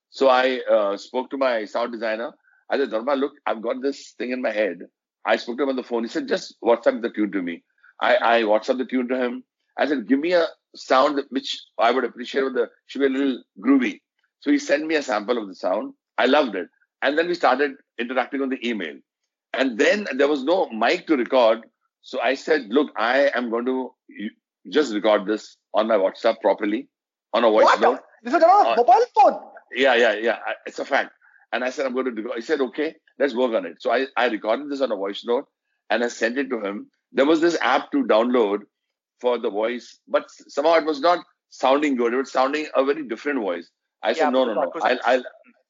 So 0.09 0.29
I 0.29 0.59
uh, 0.69 0.97
spoke 0.97 1.29
to 1.31 1.37
my 1.37 1.65
sound 1.65 1.93
designer. 1.93 2.33
I 2.69 2.77
said, 2.77 2.91
Dharma, 2.91 3.15
look, 3.15 3.33
I've 3.45 3.61
got 3.61 3.81
this 3.81 4.13
thing 4.17 4.31
in 4.31 4.41
my 4.41 4.51
head. 4.51 4.79
I 5.25 5.37
spoke 5.37 5.57
to 5.57 5.63
him 5.63 5.69
on 5.69 5.75
the 5.75 5.83
phone. 5.83 6.03
He 6.03 6.09
said, 6.09 6.27
just 6.27 6.55
WhatsApp 6.63 7.01
the 7.01 7.09
tune 7.09 7.31
to 7.31 7.41
me. 7.41 7.63
I, 8.01 8.17
I 8.17 8.41
WhatsApp 8.43 8.77
the 8.77 8.85
tune 8.85 9.07
to 9.09 9.19
him. 9.19 9.43
I 9.77 9.87
said, 9.87 10.07
give 10.07 10.19
me 10.19 10.33
a 10.33 10.45
sound 10.75 11.21
which 11.29 11.59
I 11.77 11.91
would 11.91 12.03
appreciate 12.03 12.43
with 12.43 12.53
the 12.53 12.69
should 12.87 12.99
be 12.99 13.05
a 13.05 13.09
little 13.09 13.43
groovy. 13.59 14.01
So 14.41 14.51
he 14.51 14.59
sent 14.59 14.85
me 14.85 14.95
a 14.95 15.03
sample 15.03 15.37
of 15.37 15.47
the 15.47 15.55
sound. 15.55 15.93
I 16.17 16.25
loved 16.25 16.55
it. 16.55 16.67
And 17.01 17.17
then 17.17 17.27
we 17.27 17.33
started 17.33 17.71
interacting 17.99 18.41
on 18.41 18.49
the 18.49 18.67
email. 18.67 18.95
And 19.53 19.77
then 19.77 20.07
there 20.15 20.27
was 20.27 20.43
no 20.43 20.69
mic 20.69 21.07
to 21.07 21.17
record. 21.17 21.61
So 22.01 22.21
I 22.21 22.35
said, 22.35 22.67
look, 22.69 22.91
I 22.97 23.31
am 23.35 23.49
going 23.49 23.65
to 23.65 23.91
just 24.69 24.93
record 24.93 25.25
this 25.25 25.57
on 25.73 25.87
my 25.87 25.95
WhatsApp 25.95 26.39
properly 26.41 26.87
on 27.33 27.43
a 27.43 27.49
voice 27.49 27.65
What? 27.65 27.81
note. 27.81 27.99
This 28.23 28.33
is 28.33 28.43
on 28.43 28.73
a 28.73 28.75
mobile 28.75 29.05
phone. 29.15 29.39
Yeah, 29.73 29.95
yeah, 29.95 30.13
yeah. 30.13 30.37
It's 30.65 30.79
a 30.79 30.85
fact. 30.85 31.11
And 31.51 31.63
I 31.63 31.69
said, 31.71 31.85
I'm 31.85 31.93
going 31.93 32.05
to 32.05 32.11
do 32.11 32.31
He 32.35 32.41
said, 32.41 32.61
okay, 32.61 32.95
let's 33.17 33.35
work 33.35 33.53
on 33.53 33.65
it. 33.65 33.81
So 33.81 33.91
I, 33.91 34.07
I 34.15 34.27
recorded 34.27 34.69
this 34.69 34.81
on 34.81 34.91
a 34.91 34.95
voice 34.95 35.23
note 35.25 35.45
and 35.89 36.03
I 36.03 36.07
sent 36.07 36.37
it 36.37 36.49
to 36.49 36.59
him. 36.61 36.89
There 37.11 37.25
was 37.25 37.41
this 37.41 37.57
app 37.61 37.91
to 37.91 38.03
download 38.03 38.59
for 39.19 39.39
the 39.39 39.49
voice, 39.49 39.99
but 40.07 40.25
somehow 40.29 40.75
it 40.75 40.85
was 40.85 41.01
not 41.01 41.25
sounding 41.49 41.95
good. 41.95 42.13
It 42.13 42.17
was 42.17 42.31
sounding 42.31 42.67
a 42.75 42.85
very 42.85 43.07
different 43.07 43.39
voice. 43.39 43.69
I 44.03 44.13
said, 44.13 44.25
Yeah, 44.25 44.29
no, 44.29 44.45
no, 44.45 44.53
no. 44.53 44.71
I'll. 44.81 44.99
I'll, 45.05 45.23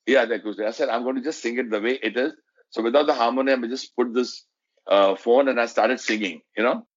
yeah, 0.05 0.25
the 0.25 0.35
acoustic. 0.35 0.65
I 0.65 0.71
said, 0.71 0.89
I'm 0.89 1.03
going 1.03 1.15
to 1.17 1.21
just 1.21 1.41
sing 1.41 1.59
it 1.59 1.69
the 1.69 1.79
way 1.79 1.99
it 2.01 2.17
is. 2.17 2.33
So 2.71 2.81
without 2.81 3.05
the 3.05 3.13
harmonium, 3.13 3.63
I 3.63 3.67
just 3.67 3.95
put 3.95 4.13
this 4.13 4.43
uh, 4.87 5.15
phone 5.15 5.47
and 5.47 5.59
I 5.59 5.67
started 5.67 5.99
singing, 5.99 6.41
you 6.57 6.63
know, 6.63 6.87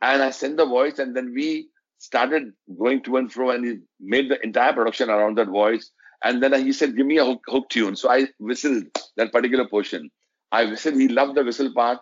and 0.00 0.22
I 0.22 0.30
sent 0.30 0.56
the 0.56 0.64
voice 0.66 0.98
and 0.98 1.14
then 1.14 1.32
we 1.34 1.68
started 1.98 2.52
going 2.78 3.02
to 3.04 3.16
and 3.18 3.32
fro 3.32 3.50
and 3.50 3.64
he 3.64 3.76
made 4.00 4.30
the 4.30 4.42
entire 4.42 4.72
production 4.72 5.10
around 5.10 5.38
that 5.38 5.48
voice. 5.48 5.90
And 6.24 6.42
then 6.42 6.54
he 6.64 6.72
said, 6.72 6.96
give 6.96 7.06
me 7.06 7.18
a 7.18 7.24
hook, 7.24 7.42
hook 7.46 7.68
tune. 7.68 7.96
So 7.96 8.10
I 8.10 8.28
whistled 8.38 8.84
that 9.16 9.32
particular 9.32 9.66
portion. 9.66 10.10
I 10.52 10.64
whistled, 10.66 10.94
he 10.96 11.08
loved 11.08 11.36
the 11.36 11.44
whistle 11.44 11.72
part 11.72 11.98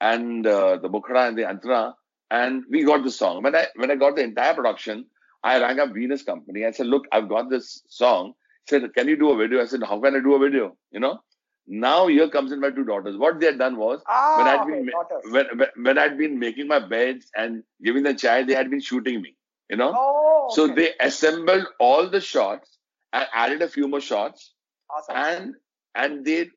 and 0.00 0.46
uh, 0.46 0.78
the 0.78 0.88
Mukhra 0.88 1.28
and 1.28 1.36
the 1.36 1.42
Antara. 1.42 1.94
And 2.30 2.64
we 2.70 2.84
got 2.84 3.04
the 3.04 3.10
song. 3.10 3.42
When 3.42 3.54
I 3.56 3.66
when 3.76 3.90
I 3.90 3.94
got 3.94 4.16
the 4.16 4.22
entire 4.22 4.54
production, 4.54 5.06
I 5.42 5.60
rang 5.60 5.80
up 5.80 5.92
Venus 5.94 6.22
Company. 6.22 6.64
I 6.66 6.72
said, 6.72 6.86
look, 6.86 7.06
I've 7.12 7.28
got 7.28 7.48
this 7.50 7.82
song. 7.88 8.34
He 8.66 8.70
said, 8.70 8.92
can 8.94 9.08
you 9.08 9.16
do 9.16 9.30
a 9.30 9.36
video? 9.36 9.62
I 9.62 9.66
said, 9.66 9.82
how 9.82 9.98
can 10.00 10.14
I 10.14 10.20
do 10.20 10.34
a 10.34 10.38
video? 10.38 10.76
You 10.90 11.00
know? 11.00 11.20
Now 11.66 12.06
here 12.06 12.28
comes 12.28 12.52
in 12.52 12.60
my 12.60 12.70
two 12.70 12.84
daughters. 12.84 13.16
What 13.16 13.40
they 13.40 13.46
had 13.46 13.58
done 13.58 13.76
was 13.76 14.00
Ah, 14.06 14.36
when 14.38 14.46
I'd 14.48 14.60
okay, 14.60 14.70
been 14.82 14.86
daughters. 14.90 15.32
when, 15.32 15.46
when 15.58 15.68
when 15.86 15.98
I'd 15.98 16.16
been 16.18 16.38
making 16.38 16.66
my 16.68 16.78
beds 16.80 17.30
and 17.36 17.62
giving 17.82 18.02
the 18.04 18.14
chai, 18.14 18.42
they 18.42 18.54
had 18.54 18.70
been 18.70 18.80
shooting 18.80 19.20
me. 19.22 19.36
You 19.70 19.76
know? 19.76 19.92
Oh, 19.94 20.48
So 20.50 20.66
they 20.66 20.92
assembled 21.00 21.66
all 21.78 22.08
the 22.08 22.20
shots 22.22 22.77
added 23.12 23.62
a 23.62 23.68
few 23.68 23.88
more 23.88 24.00
shots. 24.00 24.54
Awesome. 24.90 25.16
and 25.16 25.54
and 25.94 26.24
they 26.24 26.48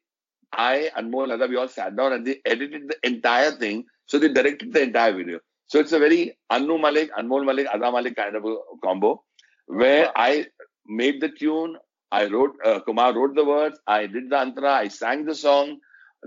I 0.54 0.92
Anmol 0.98 1.34
Ada, 1.34 1.48
we 1.48 1.56
all 1.56 1.68
sat 1.68 1.96
down 1.96 2.14
and 2.14 2.26
they 2.26 2.40
edited 2.46 2.90
the 2.90 3.08
entire 3.08 3.52
thing. 3.52 3.86
So 4.06 4.20
they 4.20 4.28
directed 4.28 4.74
the 4.74 4.82
entire 4.82 5.14
video. 5.14 5.40
So 5.68 5.80
it's 5.80 5.94
a 5.94 6.00
very 6.00 6.38
Anu 6.50 6.78
Malik, 6.78 7.12
Anmol 7.18 7.46
Malik, 7.46 7.68
Ada 7.74 7.92
Malik 7.92 8.16
kind 8.16 8.36
of 8.36 8.44
a 8.44 8.56
combo 8.84 9.24
where 9.68 10.12
I 10.16 10.48
made 10.86 11.22
the 11.22 11.30
tune, 11.30 11.78
I 12.12 12.26
wrote, 12.26 12.56
uh, 12.66 12.82
Kumar 12.82 13.14
wrote 13.14 13.36
the 13.36 13.46
words, 13.46 13.80
I 13.88 14.08
did 14.08 14.30
the 14.30 14.36
antara, 14.36 14.72
I 14.72 14.90
sang 14.90 15.26
the 15.26 15.36
song, 15.36 15.78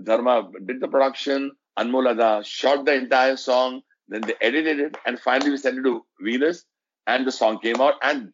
Dharma 0.03 0.49
did 0.65 0.81
the 0.81 0.87
production, 0.87 1.51
Anmol 1.77 2.11
Ada 2.11 2.43
shot 2.43 2.85
the 2.85 2.95
entire 2.95 3.37
song, 3.37 3.81
then 4.07 4.21
they 4.21 4.33
edited 4.41 4.79
it, 4.79 4.97
and 5.05 5.19
finally 5.19 5.51
we 5.51 5.57
sent 5.57 5.77
it 5.77 5.83
to 5.83 6.03
Venus, 6.21 6.65
and 7.05 7.27
the 7.27 7.31
song 7.31 7.59
came 7.59 7.79
out. 7.81 7.95
And 8.01 8.33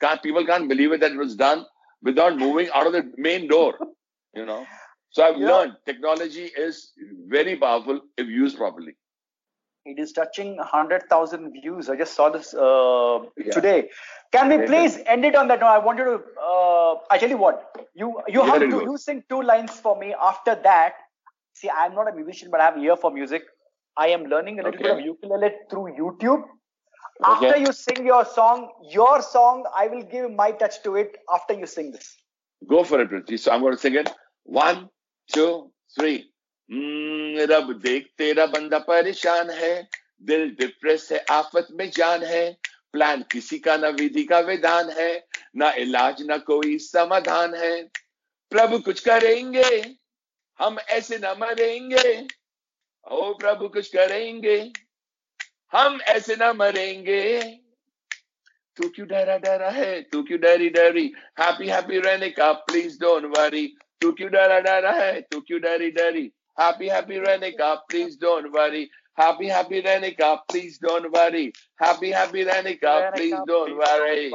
can't, 0.00 0.22
people 0.22 0.44
can't 0.46 0.68
believe 0.68 0.92
it 0.92 1.00
that 1.00 1.12
it 1.12 1.18
was 1.18 1.34
done 1.36 1.66
without 2.02 2.36
moving 2.38 2.68
out 2.74 2.86
of 2.86 2.92
the 2.92 3.12
main 3.16 3.48
door, 3.48 3.78
you 4.34 4.44
know. 4.46 4.66
So 5.10 5.24
I've 5.24 5.36
Yeah. 5.36 5.48
learned 5.48 5.76
technology 5.86 6.44
is 6.66 6.92
very 7.28 7.56
powerful 7.56 8.00
if 8.16 8.26
used 8.28 8.56
properly. 8.56 8.96
It 9.84 9.98
is 9.98 10.12
touching 10.12 10.56
100,000 10.56 11.52
views. 11.52 11.88
I 11.90 11.96
just 11.96 12.14
saw 12.14 12.28
this 12.30 12.54
uh, 12.54 13.18
Yeah. 13.36 13.52
today. 13.52 13.90
Can 14.30 14.48
we 14.48 14.58
please 14.66 14.98
end 15.06 15.24
it 15.24 15.34
on 15.34 15.48
that 15.48 15.60
note? 15.60 15.66
I 15.66 15.78
want 15.78 15.98
you 15.98 16.04
to. 16.04 16.14
Uh, 16.40 16.98
I 17.10 17.18
tell 17.18 17.28
you 17.28 17.36
what. 17.36 17.64
You 17.94 18.22
you 18.28 18.44
Yeah, 18.44 18.52
have 18.52 18.60
to 18.60 18.82
you 18.90 18.96
sing 18.96 19.24
two 19.28 19.42
lines 19.42 19.72
for 19.86 19.96
me. 19.98 20.14
After 20.28 20.54
that, 20.68 20.94
see, 21.54 21.68
I'm 21.68 21.94
not 21.94 22.08
a 22.08 22.14
musician, 22.14 22.50
but 22.50 22.60
I 22.60 22.66
have 22.66 22.78
ear 22.78 22.96
for 22.96 23.10
music. 23.10 23.42
I 23.96 24.08
am 24.08 24.24
learning 24.34 24.60
a 24.60 24.62
little 24.62 24.80
bit 24.80 24.90
of 24.92 25.00
ukulele 25.00 25.50
through 25.68 25.88
YouTube. 25.98 26.44
After 27.24 27.46
Okay. 27.46 27.60
you 27.60 27.72
sing 27.72 28.04
your 28.06 28.24
song, 28.24 28.68
your 28.90 29.22
song, 29.22 29.64
I 29.76 29.86
will 29.88 30.02
give 30.02 30.30
my 30.32 30.50
touch 30.52 30.82
to 30.84 30.96
it. 30.96 31.18
After 31.32 31.54
you 31.54 31.66
sing 31.66 31.92
this. 31.92 32.16
Go 32.68 32.84
for 32.84 33.00
it, 33.00 33.10
Prithvi. 33.10 33.38
So 33.38 33.52
I'm 33.52 33.60
going 33.60 33.74
to 33.74 33.78
sing 33.78 33.94
it. 33.94 34.10
One, 34.44 34.88
two, 35.28 35.70
three. 35.96 36.32
Hmm, 36.70 37.38
रब 37.50 37.72
देख 37.82 38.06
तेरा 38.18 38.46
बंदा 38.46 38.78
परेशान 38.88 39.50
है 39.50 39.72
दिल 40.28 40.48
depress 40.58 41.08
है 41.12 41.18
आफत 41.30 41.68
में 41.78 41.88
जान 41.90 42.22
है 42.24 42.44
प्लान 42.94 43.24
किसी 43.32 43.58
का 43.58 43.76
ना 43.76 43.88
विधि 43.98 44.24
का 44.24 44.38
विधान 44.48 44.90
है 44.98 45.12
ना 45.56 45.70
इलाज 45.84 46.22
ना 46.26 46.36
कोई 46.48 46.78
समाधान 46.78 47.54
है 47.54 47.74
प्रभु 48.52 48.78
कुछ 48.88 49.00
करेंगे 49.08 49.96
हम 50.58 50.78
ऐसे 50.96 51.18
न 51.24 51.34
मरेंगे 51.40 52.26
ओ 53.06 53.32
प्रभु 53.40 53.68
कुछ 53.76 53.88
करेंगे 53.96 54.58
हम 55.72 56.00
ऐसे 56.00 56.36
ना 56.36 56.52
मरेंगे। 56.52 57.40
तू 58.76 58.88
क्यों 58.88 59.08
डरा 59.08 59.36
डरा 59.38 59.70
है? 59.70 60.02
तू 60.02 60.22
क्यों 60.22 60.40
डरी 60.40 60.68
डरी? 60.70 61.12
हैप्पी 61.40 61.68
हैप्पी 61.68 61.98
रहने 61.98 62.30
का 62.30 62.52
प्लीज़ 62.52 62.98
डोंट 63.00 63.38
वरी 63.38 63.76
तू 64.00 64.12
क्यों 64.12 64.30
डरा 64.30 64.60
डरा 64.60 64.90
है? 64.90 65.20
तू 65.20 65.40
क्यों 65.40 65.60
डरी 65.60 65.90
डरी? 65.90 66.32
हैप्पी 66.60 66.88
हैप्पी 66.88 67.18
रहने 67.18 67.50
का 67.50 67.74
please 67.74 68.18
don't 68.20 68.46
worry 68.56 68.90
happy 69.20 69.48
happy 69.48 69.80
रहने 69.80 70.10
का 70.10 70.34
please 70.34 70.78
don't 70.82 71.06
worry 71.16 71.52
happy 71.82 72.10
happy 72.12 72.42
रहने 72.42 72.72
का 72.72 73.10
please 73.10 73.34
don't 73.34 73.70
worry 73.70 74.30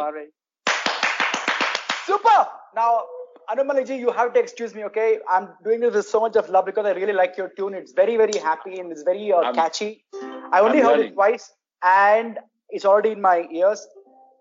Super. 2.07 2.47
Now, 2.75 3.05
Anumaliji, 3.50 3.98
you 3.98 4.10
have 4.12 4.32
to 4.34 4.40
excuse 4.40 4.74
me, 4.74 4.84
okay? 4.84 5.18
I'm 5.28 5.48
doing 5.64 5.80
this 5.80 5.94
with 5.94 6.06
so 6.06 6.20
much 6.20 6.36
of 6.36 6.48
love 6.48 6.64
because 6.66 6.86
I 6.86 6.92
really 6.92 7.12
like 7.12 7.36
your 7.36 7.48
tune. 7.56 7.74
It's 7.74 7.92
very, 7.92 8.16
very 8.16 8.38
happy 8.38 8.78
and 8.78 8.90
it's 8.92 9.02
very 9.02 9.32
uh, 9.32 9.38
I'm- 9.38 9.54
catchy. 9.54 10.04
I 10.52 10.60
only 10.60 10.78
I'm 10.80 10.84
heard 10.86 10.96
learning. 10.98 11.12
it 11.12 11.14
twice 11.14 11.50
and 11.82 12.38
it's 12.70 12.84
already 12.84 13.10
in 13.12 13.20
my 13.20 13.46
ears. 13.52 13.86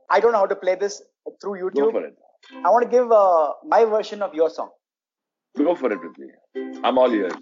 I 0.09 0.19
don't 0.19 0.31
know 0.33 0.39
how 0.39 0.45
to 0.45 0.55
play 0.55 0.75
this 0.75 1.01
through 1.41 1.59
Go 1.59 1.67
YouTube. 1.69 1.91
for 1.91 2.05
it. 2.05 2.15
I 2.65 2.69
want 2.69 2.83
to 2.83 2.89
give 2.89 3.11
uh, 3.11 3.53
my 3.65 3.85
version 3.85 4.21
of 4.21 4.33
your 4.33 4.49
song. 4.49 4.69
Go 5.57 5.75
for 5.75 5.91
it 5.91 5.99
with 6.01 6.17
me. 6.17 6.29
I'm 6.83 6.97
all 6.97 7.13
ears. 7.13 7.33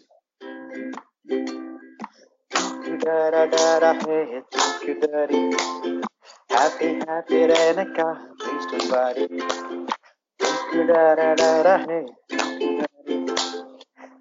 Happy, 6.51 6.87
happy 7.07 7.39
रहने 7.47 7.85
का 7.97 8.07
please 8.41 8.65
don't 8.71 8.91
worry. 8.91 9.82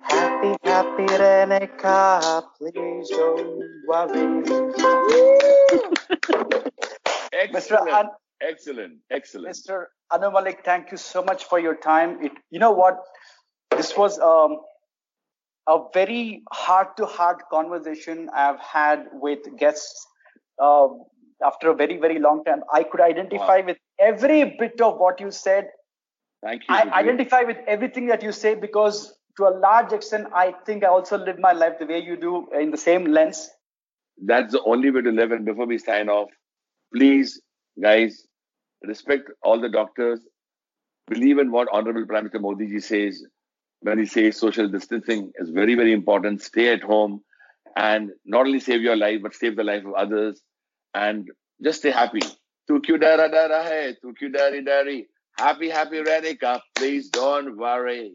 Happy, 0.01 0.55
happy 0.63 1.05
Rehne 1.21 1.77
Ka, 1.79 2.43
please 2.59 3.09
don't 3.09 3.63
worry. 3.87 4.43
Excellent. 7.33 7.89
Mr. 7.89 8.07
Excellent, 8.39 8.99
excellent. 9.09 9.55
Mr. 9.55 9.85
Anu 10.11 10.29
Malik. 10.29 10.61
Thank 10.63 10.91
you 10.91 10.97
so 10.97 11.23
much 11.23 11.45
for 11.45 11.59
your 11.59 11.75
time. 11.75 12.19
It, 12.21 12.33
you 12.51 12.59
know 12.59 12.71
what? 12.71 12.99
This 13.75 13.97
was 13.97 14.19
um, 14.19 14.57
a 15.67 15.79
very 15.91 16.43
heart-to-heart 16.51 17.49
conversation 17.51 18.29
I've 18.31 18.59
had 18.59 19.07
with 19.13 19.39
guests 19.57 20.05
uh, 20.61 20.87
after 21.43 21.71
a 21.71 21.75
very, 21.75 21.97
very 21.97 22.19
long 22.19 22.43
time. 22.43 22.61
I 22.71 22.83
could 22.83 23.01
identify 23.01 23.61
wow. 23.61 23.65
with 23.65 23.77
every 23.99 24.55
bit 24.59 24.79
of 24.81 24.99
what 24.99 25.19
you 25.19 25.31
said, 25.31 25.69
Thank 26.43 26.63
you. 26.67 26.75
I 26.75 26.81
Prithvi. 26.85 26.93
identify 26.93 27.41
with 27.43 27.57
everything 27.67 28.07
that 28.07 28.21
you 28.21 28.31
say 28.31 28.55
because, 28.55 29.15
to 29.37 29.47
a 29.47 29.53
large 29.65 29.93
extent, 29.93 30.27
I 30.33 30.53
think 30.65 30.83
I 30.83 30.87
also 30.87 31.17
live 31.17 31.39
my 31.39 31.53
life 31.53 31.79
the 31.79 31.85
way 31.85 31.99
you 31.99 32.17
do 32.17 32.49
in 32.51 32.71
the 32.71 32.77
same 32.77 33.05
lens. 33.05 33.49
That's 34.23 34.51
the 34.51 34.61
only 34.63 34.91
way 34.91 35.01
to 35.01 35.11
live. 35.11 35.31
And 35.31 35.45
before 35.45 35.65
we 35.65 35.77
sign 35.77 36.09
off, 36.09 36.29
please, 36.93 37.41
guys, 37.81 38.27
respect 38.83 39.29
all 39.41 39.59
the 39.59 39.69
doctors. 39.69 40.19
believe 41.07 41.37
in 41.37 41.51
what 41.51 41.67
Honorable 41.71 42.05
Prime 42.05 42.23
Minister 42.23 42.39
Modi 42.39 42.67
ji 42.67 42.79
says 42.79 43.23
when 43.81 43.99
he 43.99 44.05
says 44.05 44.37
social 44.37 44.67
distancing 44.69 45.31
is 45.35 45.49
very, 45.49 45.75
very 45.75 45.93
important. 45.93 46.41
Stay 46.41 46.71
at 46.73 46.81
home 46.81 47.21
and 47.75 48.11
not 48.25 48.45
only 48.45 48.59
save 48.59 48.81
your 48.81 48.95
life, 48.95 49.21
but 49.21 49.33
save 49.33 49.55
the 49.55 49.63
life 49.63 49.85
of 49.85 49.93
others 49.93 50.41
and 50.93 51.29
just 51.61 51.79
stay 51.79 51.91
happy. 51.91 52.21
Tu 52.67 52.79
kyun 52.79 53.01
dara 53.01 53.29
dara 53.29 53.63
hai, 53.63 53.93
tu 54.01 54.13
kyun 54.13 54.33
dari 54.33 54.63
dari. 54.63 55.07
Happy, 55.37 55.69
happy 55.69 56.01
Radhika. 56.03 56.59
Please 56.75 57.09
don't 57.09 57.57
worry. 57.57 58.13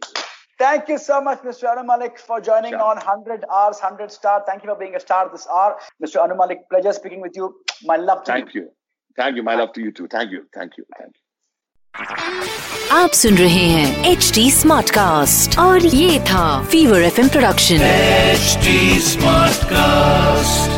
Thank 0.58 0.88
you 0.88 0.98
so 0.98 1.20
much, 1.20 1.38
Mr. 1.42 1.68
Anu 1.70 1.84
Malik, 1.86 2.18
for 2.18 2.40
joining 2.40 2.74
on 2.74 2.96
100 2.96 3.44
Hours, 3.52 3.78
100 3.80 4.10
Star. 4.10 4.42
Thank 4.46 4.64
you 4.64 4.70
for 4.70 4.76
being 4.78 4.96
a 4.96 5.00
star 5.00 5.28
this 5.30 5.46
hour. 5.52 5.76
Mr. 6.04 6.20
Anu 6.22 6.36
Malik, 6.36 6.58
pleasure 6.70 6.92
speaking 6.92 7.20
with 7.20 7.36
you. 7.36 7.54
My 7.84 7.96
love 7.96 8.24
to 8.24 8.32
Thank 8.32 8.54
you. 8.54 8.62
you. 8.62 8.70
Thank 9.16 9.36
you. 9.36 9.42
My 9.42 9.54
love 9.54 9.72
to 9.74 9.80
you 9.80 9.92
too. 9.92 10.08
Thank 10.08 10.32
you. 10.32 10.46
Thank 10.54 10.76
you. 10.78 10.84
Thank 10.98 11.14
you. 11.14 11.22
आप 12.92 13.10
सुन 13.20 13.36
रहे 13.38 13.64
हैं 13.68 14.10
H 14.10 14.30
D 14.34 14.50
smart 14.50 14.90
cast 14.94 15.58
और 15.58 15.86
ये 15.86 16.18
था 16.30 16.44
Fever 16.70 17.02
F 17.02 17.18
production 17.32 17.80
H 17.86 18.68
Smart 19.08 19.64
Cast 19.72 20.77